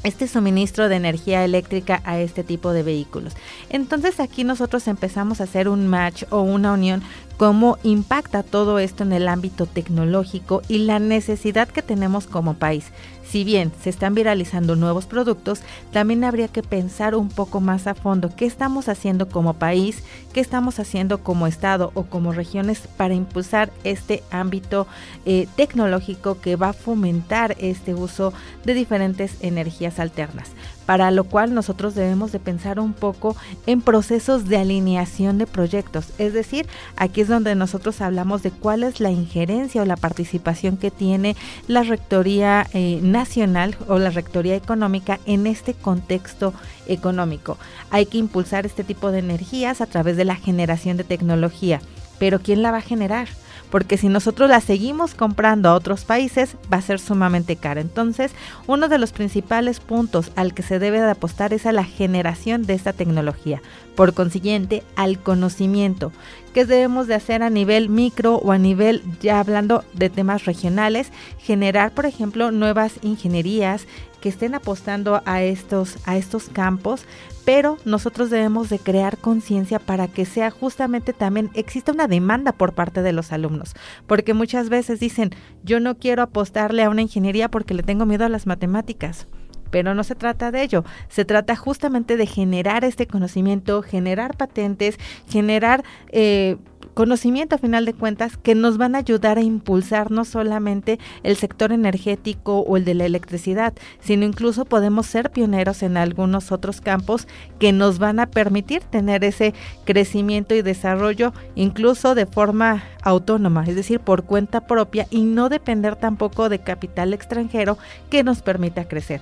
[0.04, 3.34] este suministro de energía eléctrica a este tipo de vehículos.
[3.68, 7.02] Entonces aquí nosotros empezamos a hacer un match o una unión
[7.36, 12.86] cómo impacta todo esto en el ámbito tecnológico y la necesidad que tenemos como país.
[13.32, 17.94] Si bien se están viralizando nuevos productos, también habría que pensar un poco más a
[17.94, 20.02] fondo qué estamos haciendo como país,
[20.34, 24.86] qué estamos haciendo como Estado o como regiones para impulsar este ámbito
[25.24, 28.34] eh, tecnológico que va a fomentar este uso
[28.66, 30.50] de diferentes energías alternas.
[30.86, 36.08] Para lo cual nosotros debemos de pensar un poco en procesos de alineación de proyectos.
[36.18, 36.66] Es decir,
[36.96, 41.36] aquí es donde nosotros hablamos de cuál es la injerencia o la participación que tiene
[41.68, 46.52] la Rectoría eh, Nacional o la Rectoría Económica en este contexto
[46.86, 47.58] económico.
[47.90, 51.80] Hay que impulsar este tipo de energías a través de la generación de tecnología,
[52.18, 53.28] pero ¿quién la va a generar?
[53.72, 57.80] Porque si nosotros la seguimos comprando a otros países va a ser sumamente cara.
[57.80, 58.32] Entonces,
[58.66, 62.66] uno de los principales puntos al que se debe de apostar es a la generación
[62.66, 63.62] de esta tecnología.
[63.96, 66.12] Por consiguiente, al conocimiento.
[66.52, 71.10] ¿Qué debemos de hacer a nivel micro o a nivel, ya hablando de temas regionales?
[71.38, 73.86] Generar, por ejemplo, nuevas ingenierías
[74.20, 77.06] que estén apostando a estos, a estos campos,
[77.44, 82.72] pero nosotros debemos de crear conciencia para que sea justamente también exista una demanda por
[82.72, 83.74] parte de los alumnos,
[84.06, 85.30] porque muchas veces dicen,
[85.62, 89.26] yo no quiero apostarle a una ingeniería porque le tengo miedo a las matemáticas.
[89.70, 94.98] Pero no se trata de ello, se trata justamente de generar este conocimiento, generar patentes,
[95.30, 96.58] generar eh,
[96.94, 101.36] conocimiento a final de cuentas que nos van a ayudar a impulsar no solamente el
[101.36, 106.80] sector energético o el de la electricidad, sino incluso podemos ser pioneros en algunos otros
[106.80, 107.26] campos
[107.58, 113.76] que nos van a permitir tener ese crecimiento y desarrollo incluso de forma autónoma, es
[113.76, 117.78] decir, por cuenta propia y no depender tampoco de capital extranjero
[118.10, 119.20] que nos permita crecer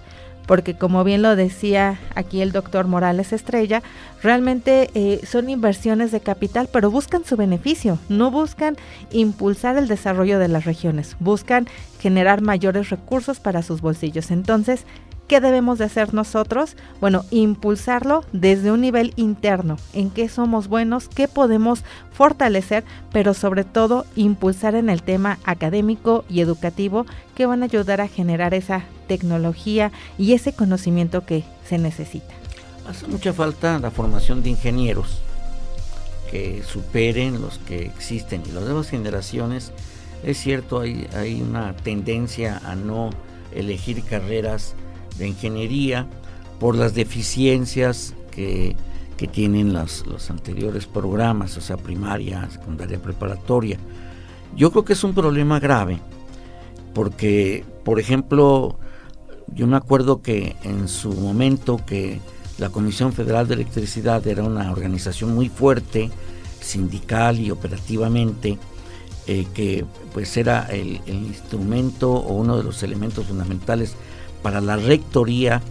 [0.51, 3.85] porque como bien lo decía aquí el doctor Morales Estrella,
[4.21, 8.77] realmente eh, son inversiones de capital, pero buscan su beneficio, no buscan
[9.13, 11.69] impulsar el desarrollo de las regiones, buscan
[12.01, 14.33] generar mayores recursos para sus bolsillos.
[14.33, 14.87] Entonces,
[15.31, 16.75] ¿Qué debemos de hacer nosotros?
[17.01, 23.62] Bueno, impulsarlo desde un nivel interno, en qué somos buenos, qué podemos fortalecer, pero sobre
[23.62, 28.83] todo impulsar en el tema académico y educativo que van a ayudar a generar esa
[29.07, 32.35] tecnología y ese conocimiento que se necesita.
[32.88, 35.21] Hace mucha falta la formación de ingenieros
[36.29, 39.71] que superen los que existen y las nuevas generaciones.
[40.25, 43.11] Es cierto, hay, hay una tendencia a no
[43.55, 44.75] elegir carreras
[45.21, 46.09] de ingeniería
[46.59, 48.77] por las deficiencias que,
[49.33, 53.77] tienen los anteriores programas, o sea, primaria, secundaria, preparatoria.
[54.57, 55.99] Yo creo que es un problema grave,
[56.95, 58.79] porque, por ejemplo,
[59.55, 62.19] yo me acuerdo que en su momento que
[62.57, 66.11] la Comisión Federal de Electricidad era una organización muy fuerte,
[66.61, 68.59] sindical y operativamente,
[69.27, 73.95] eh, que pues era el, instrumento o uno de los elementos fundamentales
[74.42, 75.62] para la rectoría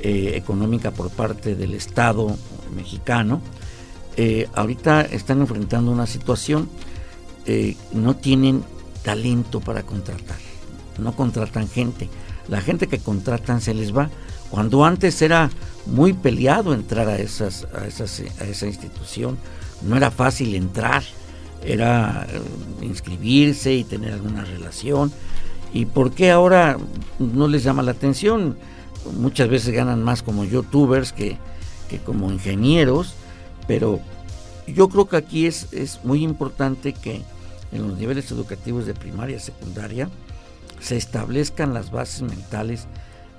[0.00, 2.36] eh, económica por parte del Estado
[2.74, 3.40] mexicano,
[4.16, 6.68] eh, ahorita están enfrentando una situación,
[7.46, 8.62] eh, no tienen
[9.02, 10.38] talento para contratar,
[10.98, 12.08] no contratan gente,
[12.48, 14.10] la gente que contratan se les va,
[14.50, 15.50] cuando antes era
[15.86, 19.38] muy peleado entrar a, esas, a, esas, a esa institución,
[19.82, 21.02] no era fácil entrar,
[21.64, 22.26] era
[22.82, 25.12] inscribirse y tener alguna relación,
[25.74, 26.78] ¿Y por qué ahora
[27.18, 28.56] no les llama la atención?
[29.18, 31.36] Muchas veces ganan más como youtubers que,
[32.06, 33.14] como ingenieros,
[33.66, 33.98] pero
[34.68, 37.22] yo creo que aquí es, es muy importante que
[37.72, 40.08] en los niveles educativos de primaria y secundaria
[40.78, 42.86] se establezcan las bases mentales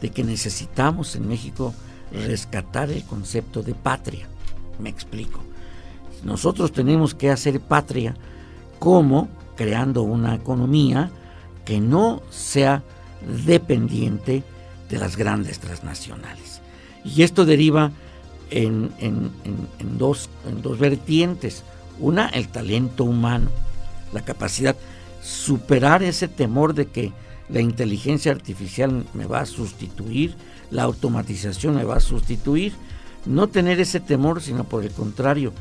[0.02, 1.74] de que necesitamos en México
[2.12, 4.28] rescatar el concepto de patria.
[4.78, 5.40] Me explico.
[6.26, 8.14] Nosotros tenemos que hacer patria
[8.80, 11.12] como creando una economía
[11.66, 12.84] que no sea
[13.46, 14.44] dependiente
[14.90, 16.62] de las grandes transnacionales.
[17.04, 17.92] Y esto deriva
[18.52, 18.92] en,
[19.98, 21.64] dos, en dos vertientes.
[22.00, 23.50] Una, el talento humano,
[24.14, 24.76] la capacidad,
[25.22, 27.12] superar ese temor de que
[27.50, 30.36] la inteligencia artificial me va a sustituir,
[30.72, 32.74] la automatización me va a sustituir.
[33.26, 35.52] No tener ese temor, sino por el contrario,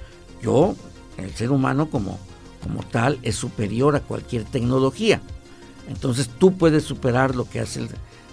[0.43, 0.75] yo,
[1.17, 2.19] el ser humano como,
[2.63, 5.23] como tal, es superior a cualquier tecnología.
[5.89, 7.87] Entonces tú puedes superar lo que hace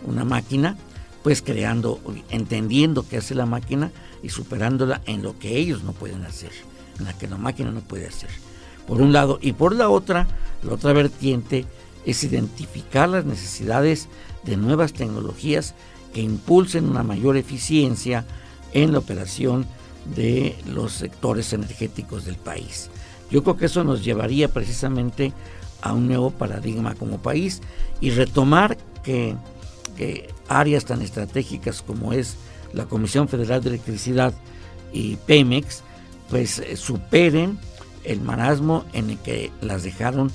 [0.05, 0.77] una máquina,
[1.23, 3.91] pues creando, entendiendo qué hace la máquina
[4.23, 6.51] y superándola en lo que ellos no pueden hacer,
[6.99, 8.29] en la que la máquina no puede hacer.
[8.87, 10.27] Por un lado, y por la otra,
[10.63, 11.65] la otra vertiente
[12.05, 14.07] es identificar las necesidades
[14.43, 15.75] de nuevas tecnologías
[16.13, 18.25] que impulsen una mayor eficiencia
[18.73, 19.65] en la operación
[20.15, 22.89] de los sectores energéticos del país.
[23.29, 25.31] Yo creo que eso nos llevaría precisamente
[25.81, 27.61] a un nuevo paradigma como país
[27.99, 29.35] y retomar que,
[30.47, 32.35] áreas tan estratégicas como es
[32.73, 34.33] la Comisión Federal de Electricidad
[34.91, 35.83] y Pemex,
[36.29, 37.59] pues eh, superen
[38.03, 40.31] el marasmo en el que las dejaron,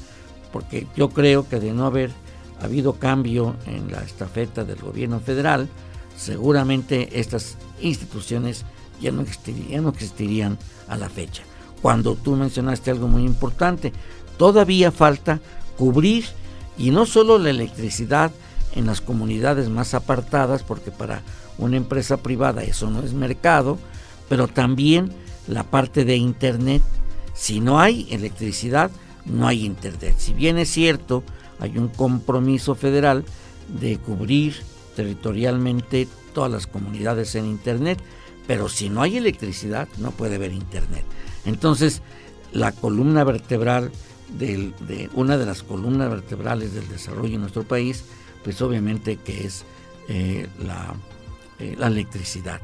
[0.53, 2.13] porque yo creo que de no haber
[2.61, 5.69] habido cambio en la estafeta del gobierno federal,
[6.17, 8.65] seguramente estas instituciones
[9.01, 11.43] ya no, existirían, no existirían a la fecha.
[11.83, 13.93] Cuando tú mencionaste algo muy importante,
[14.37, 15.41] todavía falta
[15.77, 16.25] cubrir
[16.79, 18.31] y no solo la electricidad
[18.75, 21.23] en las comunidades más apartadas, porque para
[21.59, 23.79] una empresa privada eso no es mercado,
[24.29, 25.11] pero también
[25.49, 26.83] la parte de Internet.
[27.35, 28.91] Si no hay electricidad,
[29.25, 30.17] no hay Internet.
[30.19, 31.23] Si bien es cierto,
[31.59, 33.25] hay un compromiso federal
[33.81, 34.57] de cubrir
[34.95, 37.99] territorialmente todas las comunidades en Internet,
[38.47, 41.05] pero si no hay electricidad no puede haber Internet.
[41.45, 42.03] Entonces,
[42.53, 43.91] la columna vertebral
[44.39, 48.05] de una de las columnas vertebrales del desarrollo en nuestro país,
[48.43, 49.65] pues obviamente que es
[50.09, 50.95] eh, la,
[51.59, 52.61] eh, la electricidad.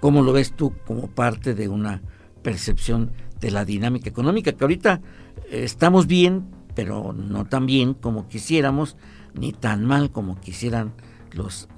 [0.00, 2.02] ¿Cómo lo ves tú como parte de una
[2.42, 4.50] percepción de la dinámica económica?
[4.50, 5.00] Que ahorita
[5.48, 8.96] eh, estamos bien, pero no tan bien como quisiéramos,
[9.34, 10.92] ni tan mal como quisieran
[11.30, 11.68] los,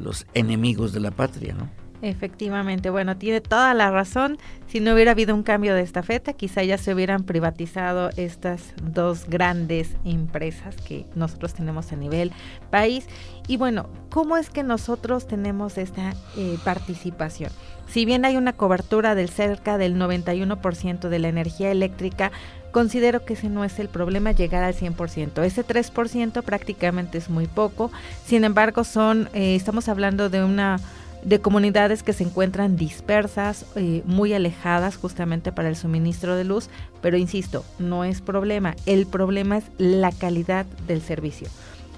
[0.00, 1.83] los enemigos de la patria, ¿no?
[2.04, 4.36] Efectivamente, bueno, tiene toda la razón.
[4.66, 9.24] Si no hubiera habido un cambio de estafeta, quizá ya se hubieran privatizado estas dos
[9.26, 12.30] grandes empresas que nosotros tenemos a nivel
[12.70, 13.06] país.
[13.48, 17.50] Y bueno, ¿cómo es que nosotros tenemos esta eh, participación?
[17.88, 22.32] Si bien hay una cobertura del cerca del 91% de la energía eléctrica,
[22.70, 25.42] considero que ese no es el problema llegar al 100%.
[25.42, 27.90] Ese 3% prácticamente es muy poco.
[28.26, 30.78] Sin embargo, son, eh, estamos hablando de una
[31.24, 36.68] de comunidades que se encuentran dispersas, eh, muy alejadas justamente para el suministro de luz,
[37.00, 41.48] pero insisto, no es problema, el problema es la calidad del servicio.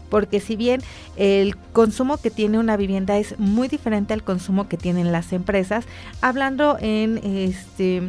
[0.08, 0.80] Porque si bien
[1.16, 5.84] el consumo que tiene una vivienda es muy diferente al consumo que tienen las empresas,
[6.20, 8.02] hablando en este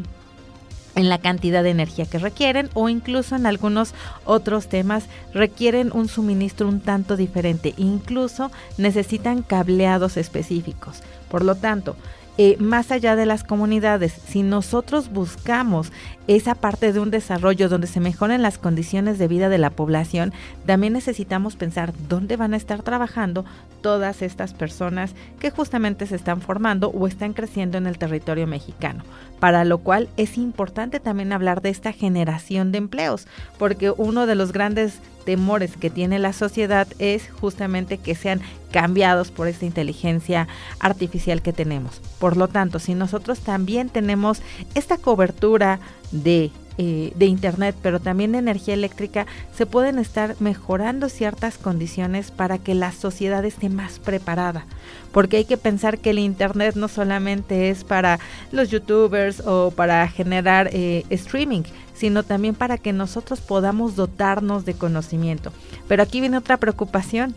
[0.97, 3.93] en la cantidad de energía que requieren o incluso en algunos
[4.25, 11.01] otros temas requieren un suministro un tanto diferente, incluso necesitan cableados específicos.
[11.29, 11.95] Por lo tanto,
[12.39, 15.91] eh, más allá de las comunidades, si nosotros buscamos
[16.27, 20.33] esa parte de un desarrollo donde se mejoren las condiciones de vida de la población,
[20.65, 23.45] también necesitamos pensar dónde van a estar trabajando
[23.81, 29.03] todas estas personas que justamente se están formando o están creciendo en el territorio mexicano.
[29.39, 34.35] Para lo cual es importante también hablar de esta generación de empleos, porque uno de
[34.35, 40.47] los grandes temores que tiene la sociedad es justamente que sean cambiados por esta inteligencia
[40.79, 42.01] artificial que tenemos.
[42.19, 44.41] Por lo tanto, si nosotros también tenemos
[44.73, 45.79] esta cobertura
[46.11, 52.29] de eh, de Internet, pero también de energía eléctrica, se pueden estar mejorando ciertas condiciones
[52.29, 54.63] para que la sociedad esté más preparada.
[55.11, 58.19] Porque hay que pensar que el Internet no solamente es para
[58.51, 61.63] los youtubers o para generar eh, streaming,
[61.95, 65.51] sino también para que nosotros podamos dotarnos de conocimiento.
[65.87, 67.33] Pero aquí viene otra preocupación.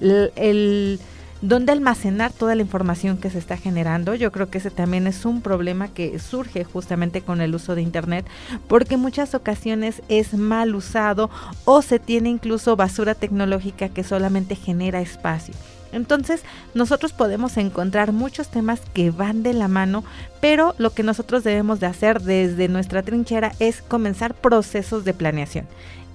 [0.00, 1.00] el
[1.42, 4.14] dónde almacenar toda la información que se está generando.
[4.14, 7.82] Yo creo que ese también es un problema que surge justamente con el uso de
[7.82, 8.24] Internet,
[8.68, 11.28] porque muchas ocasiones es mal usado
[11.64, 15.54] o se tiene incluso basura tecnológica que solamente genera espacio.
[15.92, 20.04] Entonces, nosotros podemos encontrar muchos temas que van de la mano,
[20.40, 25.66] pero lo que nosotros debemos de hacer desde nuestra trinchera es comenzar procesos de planeación.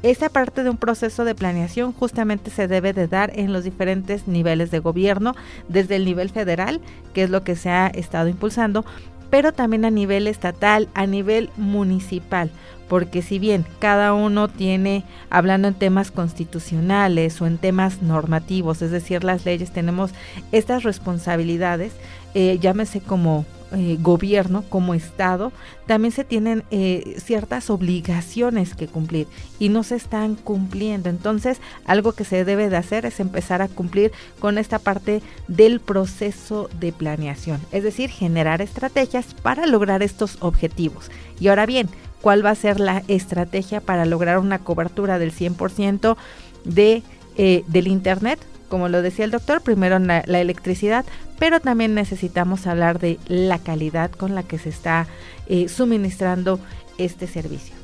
[0.04, 4.28] Esa parte de un proceso de planeación justamente se debe de dar en los diferentes
[4.28, 5.36] niveles de gobierno,
[5.70, 6.82] desde el nivel federal,
[7.14, 8.86] que es lo que se ha estado impulsando,
[9.30, 12.52] pero también a nivel estatal, a nivel municipal,
[12.88, 18.92] porque si bien cada uno tiene, hablando en temas constitucionales o en temas normativos, es
[18.92, 20.12] decir, las leyes, tenemos
[20.52, 21.94] estas responsabilidades,
[22.34, 25.52] eh, llámese como eh, gobierno, como Estado,
[25.88, 29.28] también se tienen eh, ciertas obligaciones que cumplir
[29.60, 31.10] y no se están cumpliendo.
[31.10, 35.80] Entonces, algo que se debe de hacer es empezar a cumplir con esta parte del
[35.80, 41.12] proceso de planeación, es decir, generar estrategias para lograr estos objetivos.
[41.40, 41.90] Y ahora bien,
[42.22, 46.16] ¿cuál va a ser la estrategia para lograr una cobertura del 100%
[46.64, 47.04] de,
[47.36, 48.40] eh, del Internet?
[48.70, 51.06] Como lo decía el doctor, primero la, electricidad,
[51.40, 55.08] pero también necesitamos hablar de la calidad con la que se está
[55.48, 56.60] eh, suministrando
[56.98, 57.76] este servicio.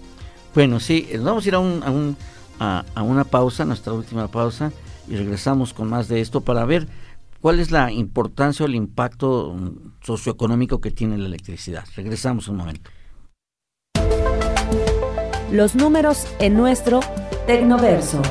[0.53, 2.17] Bueno, sí, eh, vamos a ir a, un,
[2.59, 4.71] a, a, una pausa, nuestra última pausa,
[5.07, 6.88] y regresamos con más de esto para ver
[7.41, 11.84] cuál es la importancia o el impacto mm, socioeconómico que tiene la electricidad.
[11.95, 12.89] Regresamos un momento.
[15.51, 17.01] Los números en nuestro
[17.45, 18.21] Tecnoverso.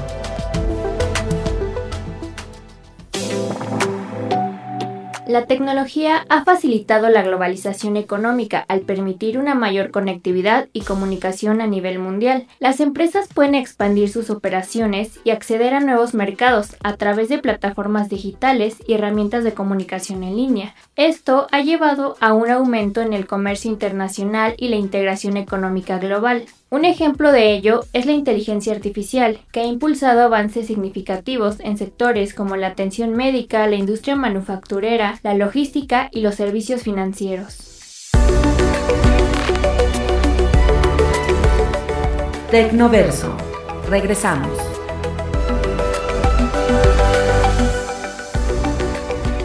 [5.32, 11.66] La tecnología ha facilitado la globalización económica al permitir una mayor conectividad y comunicación a
[11.66, 12.46] nivel mundial.
[12.58, 18.10] Las empresas pueden expandir sus operaciones y acceder a nuevos mercados a través de plataformas
[18.10, 20.74] digitales y herramientas de comunicación en línea.
[20.96, 26.44] Esto ha llevado a un aumento en el comercio internacional y la integración económica global.
[26.72, 32.32] Un ejemplo de ello es la inteligencia artificial, que ha impulsado avances significativos en sectores
[32.32, 37.58] como la atención médica, la industria manufacturera, la logística y los servicios financieros.
[42.50, 43.36] Tecnoverso.
[43.90, 44.58] Regresamos.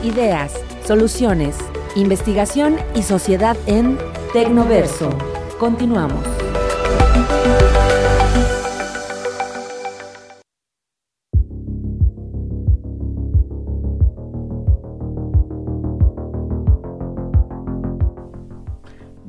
[0.01, 0.53] Ideas,
[0.85, 1.57] soluciones,
[1.97, 3.97] investigación y sociedad en
[4.31, 5.09] Tecnoverso.
[5.59, 6.36] Continuamos.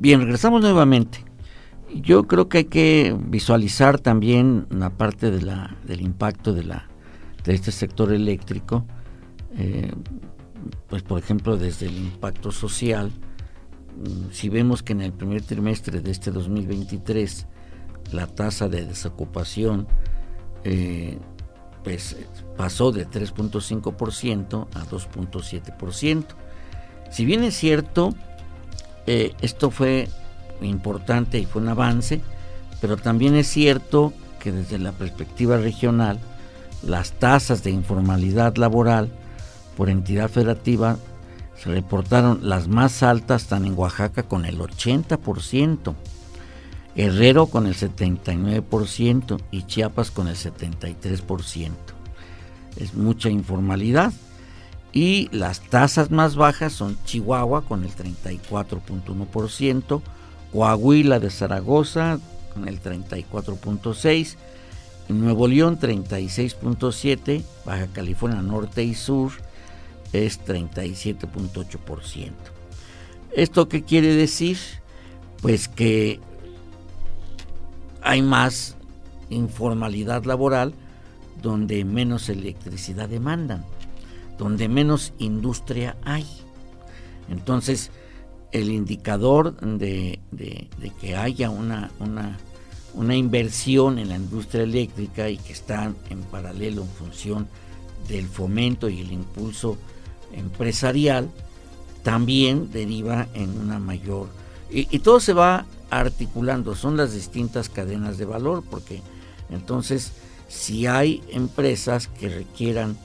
[0.09, 1.25] Bien, regresamos nuevamente.
[1.93, 6.87] Yo creo que hay que visualizar también la parte de la, del impacto de, la,
[7.43, 8.85] de este sector eléctrico,
[9.57, 9.91] eh,
[10.87, 13.11] pues por ejemplo desde el impacto social,
[13.97, 17.45] mm, si vemos que en el primer trimestre de este 2023
[18.11, 19.87] la tasa de desocupación
[20.63, 21.17] eh,
[21.83, 22.17] pues
[22.57, 26.25] pasó de 3.5% a 2.7%.
[27.11, 28.13] Si bien es cierto,
[29.07, 30.07] eh, esto fue
[30.61, 32.21] importante y fue un avance,
[32.81, 36.19] pero también es cierto que desde la perspectiva regional,
[36.83, 39.09] las tasas de informalidad laboral
[39.75, 40.97] por entidad federativa
[41.57, 45.93] se reportaron las más altas están en Oaxaca con el 80%,
[46.99, 51.71] Herrero con el 79% y Chiapas con el 73%.
[52.75, 54.11] Es mucha informalidad.
[54.91, 60.01] Y las tasas más bajas son Chihuahua con el 34.1%,
[60.51, 62.19] Coahuila de Zaragoza
[62.53, 64.35] con el 34.6%,
[65.07, 69.31] Nuevo León 36.7%, Baja California Norte y Sur
[70.11, 72.31] es 37.8%.
[73.31, 74.57] ¿Esto qué quiere decir?
[75.41, 76.19] Pues que
[78.09, 78.75] hay más
[79.29, 80.73] informalidad laboral
[81.41, 83.63] donde menos electricidad demandan
[84.39, 86.25] donde menos industria hay.
[87.29, 87.91] Entonces,
[88.51, 90.19] el indicador de,
[90.99, 91.91] que haya una,
[93.13, 97.47] inversión en la industria eléctrica y que están en paralelo en función
[98.07, 99.77] del fomento y el impulso
[100.33, 101.29] empresarial,
[102.01, 104.29] también deriva en una mayor...
[104.71, 109.01] Y, y todo se va articulando, son las distintas cadenas de valor, porque
[109.49, 110.13] entonces
[110.47, 112.97] si hay empresas que requieran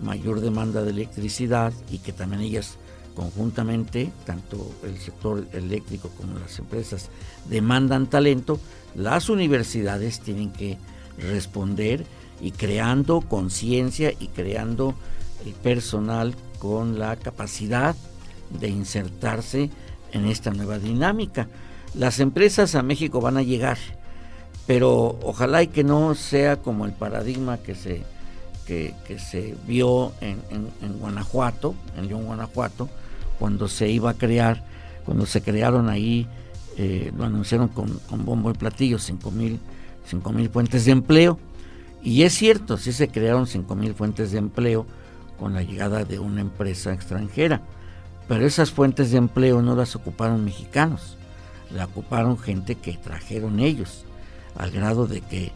[0.00, 2.76] mayor demanda de electricidad y que también ellas
[3.14, 7.08] conjuntamente, tanto el sector eléctrico como las empresas,
[7.48, 8.60] demandan talento,
[8.94, 10.78] las universidades tienen que
[11.18, 12.06] responder
[12.40, 14.94] y creando conciencia y creando
[15.44, 17.96] el personal con la capacidad
[18.50, 19.70] de insertarse
[20.12, 21.48] en esta nueva dinámica.
[21.94, 23.78] Las empresas a México van a llegar,
[24.66, 28.02] pero ojalá y que no sea como el paradigma que se
[28.68, 30.38] que, se vio en,
[31.00, 32.90] Guanajuato, en León, Guanajuato,
[33.38, 34.62] cuando se iba a crear,
[35.06, 36.26] cuando se crearon ahí,
[36.76, 39.58] eh, lo anunciaron con, bombo y platillo, 5 mil
[40.52, 41.38] fuentes de empleo.
[42.02, 44.86] Y es cierto, sí se crearon 5 mil fuentes de empleo
[45.38, 47.62] con la llegada de una empresa extranjera,
[48.26, 51.16] pero esas fuentes de empleo no las ocuparon mexicanos,
[51.70, 54.04] la ocuparon gente que trajeron ellos,
[54.56, 55.52] al grado de que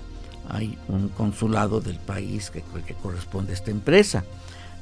[0.49, 4.25] hay un consulado del país que, que corresponde a esta empresa.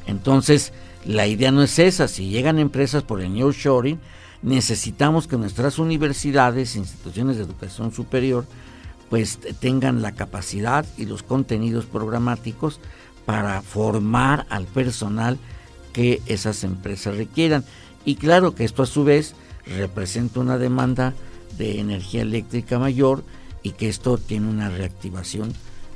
[0.06, 0.72] Entonces,
[1.04, 2.08] la idea no es esa.
[2.08, 4.00] Si llegan empresas por el New Shoring,
[4.42, 8.46] necesitamos que nuestras universidades, instituciones de educación superior,
[9.08, 12.80] pues tengan la capacidad y los contenidos programáticos
[13.26, 15.38] para formar al personal
[15.92, 17.64] que esas empresas requieran.
[18.04, 19.34] Y claro que esto a su vez
[19.66, 21.14] representa una demanda
[21.56, 23.22] de energía eléctrica mayor
[23.62, 25.52] y que esto tiene una reactivación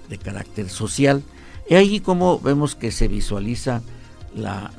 [0.09, 1.23] de carácter social.
[1.69, 3.83] Y ahí como vemos que se visualiza
[4.35, 4.73] la,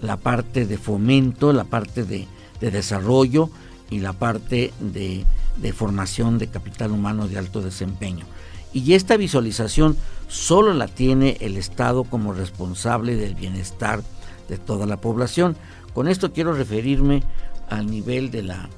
[0.00, 2.28] la, parte de fomento, la parte de,
[2.60, 3.50] desarrollo
[3.90, 5.24] y la parte de,
[5.56, 8.26] de, formación de capital humano de alto desempeño.
[8.72, 9.96] Y esta visualización
[10.28, 14.02] solo la tiene el Estado como responsable del bienestar
[14.48, 15.56] de toda la población.
[15.94, 17.22] Con esto quiero referirme
[17.70, 18.68] al nivel de, la,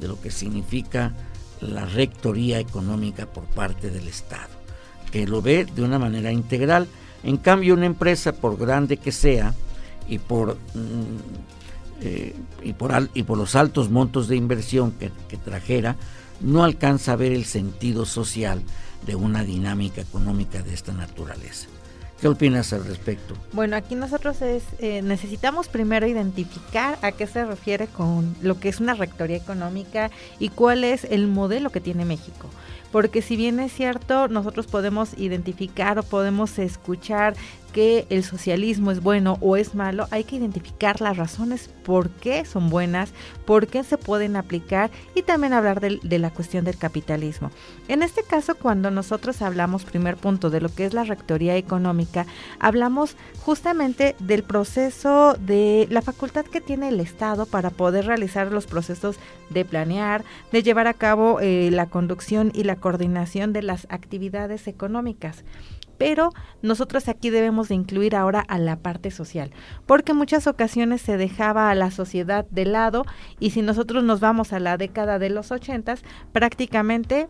[0.00, 1.14] de lo que significa
[1.60, 4.48] la rectoría económica por parte del Estado,
[5.10, 6.86] que lo ve de una manera integral.
[7.22, 9.54] En cambio, una empresa, por grande que sea
[10.08, 15.36] y por mm, eh, y, por y por los altos montos de inversión que, que
[15.36, 15.96] trajera,
[16.40, 18.62] no alcanza a ver el sentido social
[19.04, 21.68] de una dinámica económica de esta naturaleza.
[22.20, 23.34] ¿Qué opinas al respecto?
[23.52, 28.68] Bueno, aquí nosotros es, eh, necesitamos primero identificar a qué se refiere con lo que
[28.68, 30.10] es una rectoría económica
[30.40, 32.48] y cuál es el modelo que tiene México
[32.90, 37.34] porque si bien es cierto, nosotros podemos identificar o podemos escuchar
[37.72, 42.44] que el socialismo es bueno o es malo, hay que identificar las razones por qué
[42.44, 43.12] son buenas,
[43.44, 47.50] por qué se pueden aplicar y también hablar de, de, la cuestión del capitalismo.
[47.88, 52.26] En este caso, cuando nosotros hablamos, primer punto, de lo que es la rectoría económica,
[52.58, 58.66] hablamos justamente del proceso de la facultad que tiene el Estado para poder realizar los
[58.66, 59.16] procesos
[59.50, 64.66] de planear, de llevar a cabo eh, la conducción y la coordinación de las actividades
[64.68, 65.44] económicas
[65.98, 66.30] pero
[66.62, 69.50] nosotros aquí debemos de incluir ahora a la parte social,
[69.86, 73.04] porque en muchas ocasiones se dejaba a la sociedad de lado
[73.38, 77.28] y si nosotros nos vamos a la década de los ochentas, prácticamente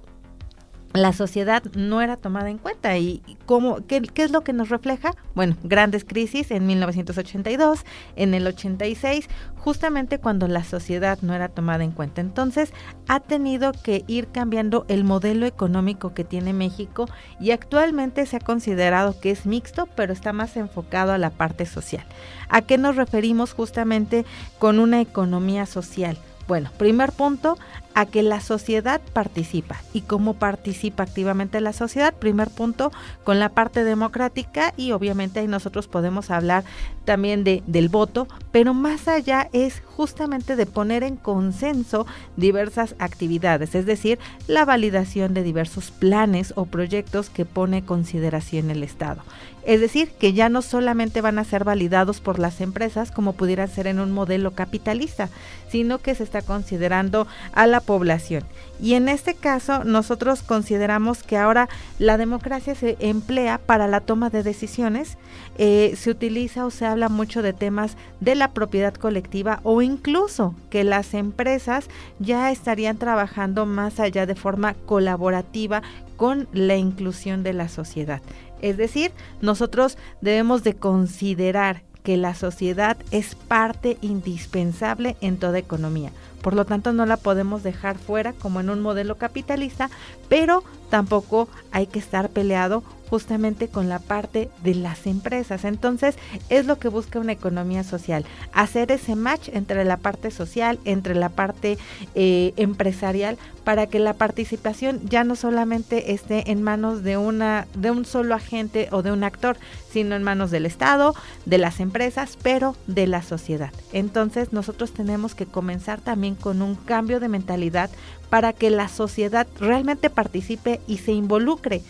[0.92, 2.96] la sociedad no era tomada en cuenta.
[2.96, 5.12] ¿Y cómo, qué, qué, es lo que nos refleja?
[5.34, 7.84] Bueno, grandes crisis en 1982,
[8.16, 12.20] en el 86, justamente cuando la sociedad no era tomada en cuenta.
[12.20, 12.72] Entonces,
[13.06, 17.06] ha tenido que ir cambiando el modelo económico que tiene México
[17.38, 21.66] y actualmente se ha considerado que es mixto, pero está más enfocado a la parte
[21.66, 22.04] social.
[22.48, 24.24] ¿A qué nos referimos justamente
[24.58, 26.18] con una economía social?
[26.48, 27.58] Bueno, primer punto,
[27.98, 29.82] a que la sociedad participa.
[29.92, 32.14] ¿Y cómo participa activamente la sociedad?
[32.14, 32.92] Primer punto,
[33.24, 36.62] con la parte democrática y obviamente ahí nosotros podemos hablar
[37.04, 43.74] también de, del voto, pero más allá es justamente de poner en consenso diversas actividades,
[43.74, 49.22] es decir, la validación de diversos planes o proyectos que pone consideración el Estado.
[49.68, 53.68] Es decir, que ya no solamente van a ser validados por las empresas como pudieran
[53.68, 55.28] ser en un modelo capitalista,
[55.70, 58.44] sino que se está considerando a la población.
[58.80, 64.30] Y en este caso nosotros consideramos que ahora la democracia se emplea para la toma
[64.30, 65.18] de decisiones,
[65.58, 70.54] eh, se utiliza o se habla mucho de temas de la propiedad colectiva o incluso
[70.70, 71.88] que las empresas
[72.20, 75.82] ya estarían trabajando más allá de forma colaborativa
[76.16, 78.22] con la inclusión de la sociedad.
[78.62, 86.10] Es decir, nosotros debemos de considerar que la sociedad es parte indispensable en toda economía.
[86.42, 89.90] Por lo tanto, no la podemos dejar fuera como en un modelo capitalista,
[90.28, 95.64] pero tampoco hay que estar peleado justamente con la parte de las empresas.
[95.64, 96.16] Entonces,
[96.48, 101.14] es lo que busca una economía social, hacer ese match entre la parte social, entre
[101.14, 101.78] la parte
[102.14, 107.90] eh, empresarial, para que la participación ya no solamente esté en manos de una de
[107.90, 109.58] un solo agente o de un actor,
[109.92, 113.70] sino en manos del Estado, de las empresas, pero de la sociedad.
[113.92, 117.90] Entonces, nosotros tenemos que comenzar también con un cambio de mentalidad
[118.30, 121.82] para que la sociedad realmente participe y se involucre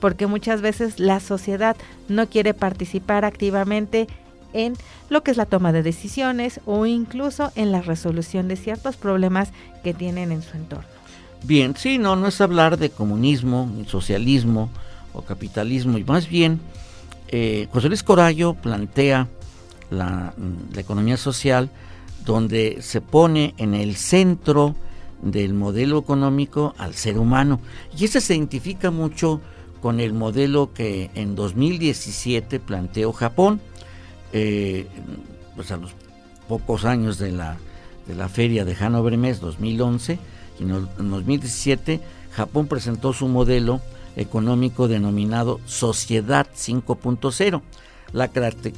[0.00, 1.76] porque muchas veces la sociedad
[2.08, 4.06] no quiere participar activamente
[4.52, 4.74] en
[5.10, 9.50] lo que es la toma de decisiones o incluso en la resolución de ciertos problemas
[9.84, 10.86] que tienen en su entorno.
[11.42, 14.70] Bien, sí, no, no es hablar de comunismo, socialismo
[15.12, 16.60] o capitalismo, y más bien
[17.28, 19.28] eh, José Luis Corallo plantea
[19.90, 20.34] la,
[20.72, 21.70] la economía social
[22.24, 24.74] donde se pone en el centro
[25.22, 27.60] del modelo económico al ser humano.
[27.96, 29.40] Y ese se identifica mucho
[29.86, 33.60] con el modelo que en 2017 planteó Japón,
[34.32, 34.88] eh,
[35.54, 35.92] pues a los
[36.48, 37.56] pocos años de la,
[38.08, 40.18] de la feria de Hannover Messe 2011,
[40.58, 42.00] y en 2017
[42.32, 43.80] Japón presentó su modelo
[44.16, 47.62] económico denominado Sociedad 5.0.
[48.12, 48.28] La,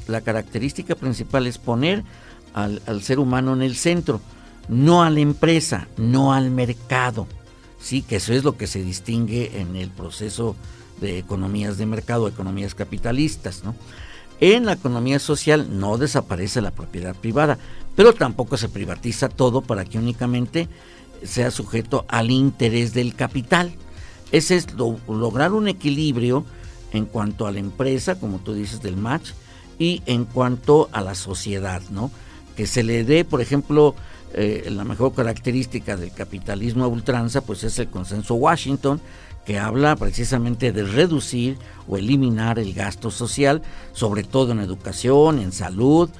[0.08, 2.04] la, característica principal es poner
[2.52, 4.20] al, al, ser humano en el centro,
[4.68, 7.26] no a la empresa, no al mercado.
[7.80, 10.54] Sí, que eso es lo que se distingue en el proceso
[11.00, 13.64] de economías de mercado, economías capitalistas.
[13.64, 13.74] ¿no?
[14.40, 17.58] En la economía social no desaparece la propiedad privada,
[17.96, 20.68] pero tampoco se privatiza todo para que únicamente
[21.24, 23.72] sea sujeto al interés del capital.
[24.30, 26.44] Ese es lograr un equilibrio
[26.92, 29.30] en cuanto a la empresa, como tú dices, del match,
[29.78, 32.10] y en cuanto a la sociedad, ¿no?
[32.56, 33.94] Que se le dé, por ejemplo,
[34.34, 39.00] eh, la mejor característica del capitalismo a ultranza, pues es el consenso Washington,
[39.48, 41.56] que habla precisamente de reducir
[41.88, 43.62] o eliminar el gasto social,
[43.94, 46.10] sobre todo en educación, en salud,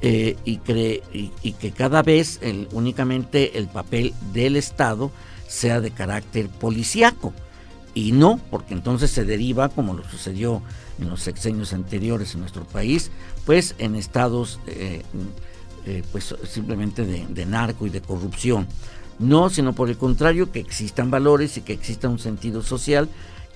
[0.00, 2.40] eh, y, que cada vez
[2.72, 5.10] únicamente el papel del Estado
[5.46, 7.34] sea de carácter policíaco.
[7.92, 10.62] Y no, porque entonces se deriva, como lo sucedió
[10.98, 13.10] en los sexenios anteriores en nuestro país,
[13.44, 15.02] pues en estados eh,
[15.84, 18.66] eh, pues simplemente de, narco y de corrupción.
[19.18, 23.08] No, sino por el contrario, que existan valores y que exista un sentido social,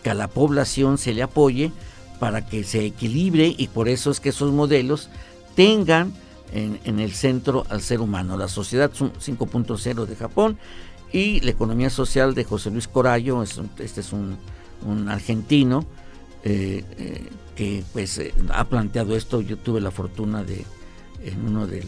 [0.02, 1.72] que a la población se le apoye
[2.18, 5.08] para que se equilibre y por eso es que esos modelos
[5.54, 6.12] tengan
[6.52, 8.36] en, el centro al ser humano.
[8.36, 10.58] La sociedad 5.0 de Japón
[11.12, 14.38] y la economía social de José Luis Corallo, este es un,
[15.08, 15.84] argentino
[16.44, 19.40] eh, eh, que pues ha planteado esto.
[19.40, 20.64] Yo tuve la fortuna de,
[21.24, 21.84] en uno de,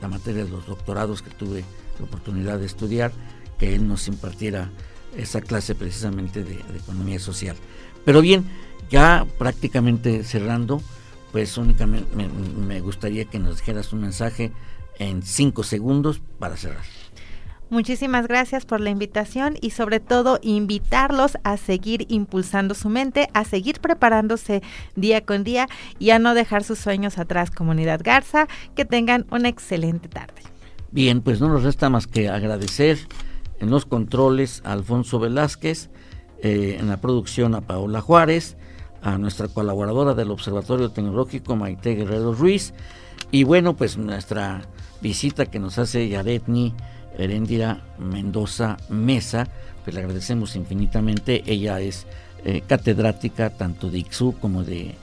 [0.00, 1.64] la materia de los doctorados que tuve
[2.00, 3.12] la oportunidad de estudiar,
[3.58, 4.70] que él nos impartiera
[5.16, 7.56] esa clase precisamente de, economía social.
[8.04, 8.44] Pero bien,
[8.90, 10.82] ya prácticamente cerrando,
[11.32, 14.52] pues únicamente me, gustaría que nos dijeras un mensaje
[14.98, 16.84] en cinco segundos para cerrar.
[17.68, 23.44] Muchísimas gracias por la invitación y sobre todo invitarlos a seguir impulsando su mente, a
[23.44, 24.60] seguir preparándose
[24.96, 25.68] día con día
[26.00, 28.48] y a no dejar sus sueños atrás, comunidad Garza.
[28.74, 30.49] Que tengan una excelente tarde.
[30.92, 32.98] Bien, pues no nos resta más que agradecer
[33.60, 35.90] en los controles a Alfonso Velázquez,
[36.42, 38.56] eh, en la producción a Paola Juárez,
[39.02, 42.74] a nuestra colaboradora del Observatorio Tecnológico Maite Guerrero Ruiz
[43.30, 44.62] y bueno, pues nuestra
[45.00, 46.74] visita que nos hace Yaretni
[47.16, 49.46] Herendira Mendoza Mesa,
[49.84, 51.42] pues le agradecemos infinitamente.
[51.46, 52.06] Ella es
[52.44, 54.94] eh, catedrática tanto de IXU como de,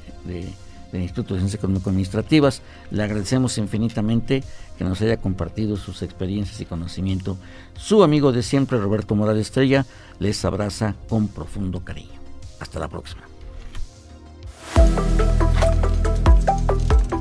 [0.97, 2.61] del Instituto de Ciencias Económico-Administrativas.
[2.91, 4.43] Le agradecemos infinitamente
[4.77, 7.37] que nos haya compartido sus experiencias y conocimiento.
[7.75, 9.85] Su amigo de siempre, Roberto Morales Estrella,
[10.19, 12.19] les abraza con profundo cariño.
[12.59, 13.21] Hasta la próxima.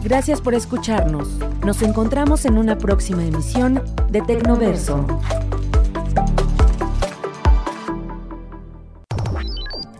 [0.03, 1.29] Gracias por escucharnos.
[1.64, 5.05] Nos encontramos en una próxima emisión de Tecnoverso.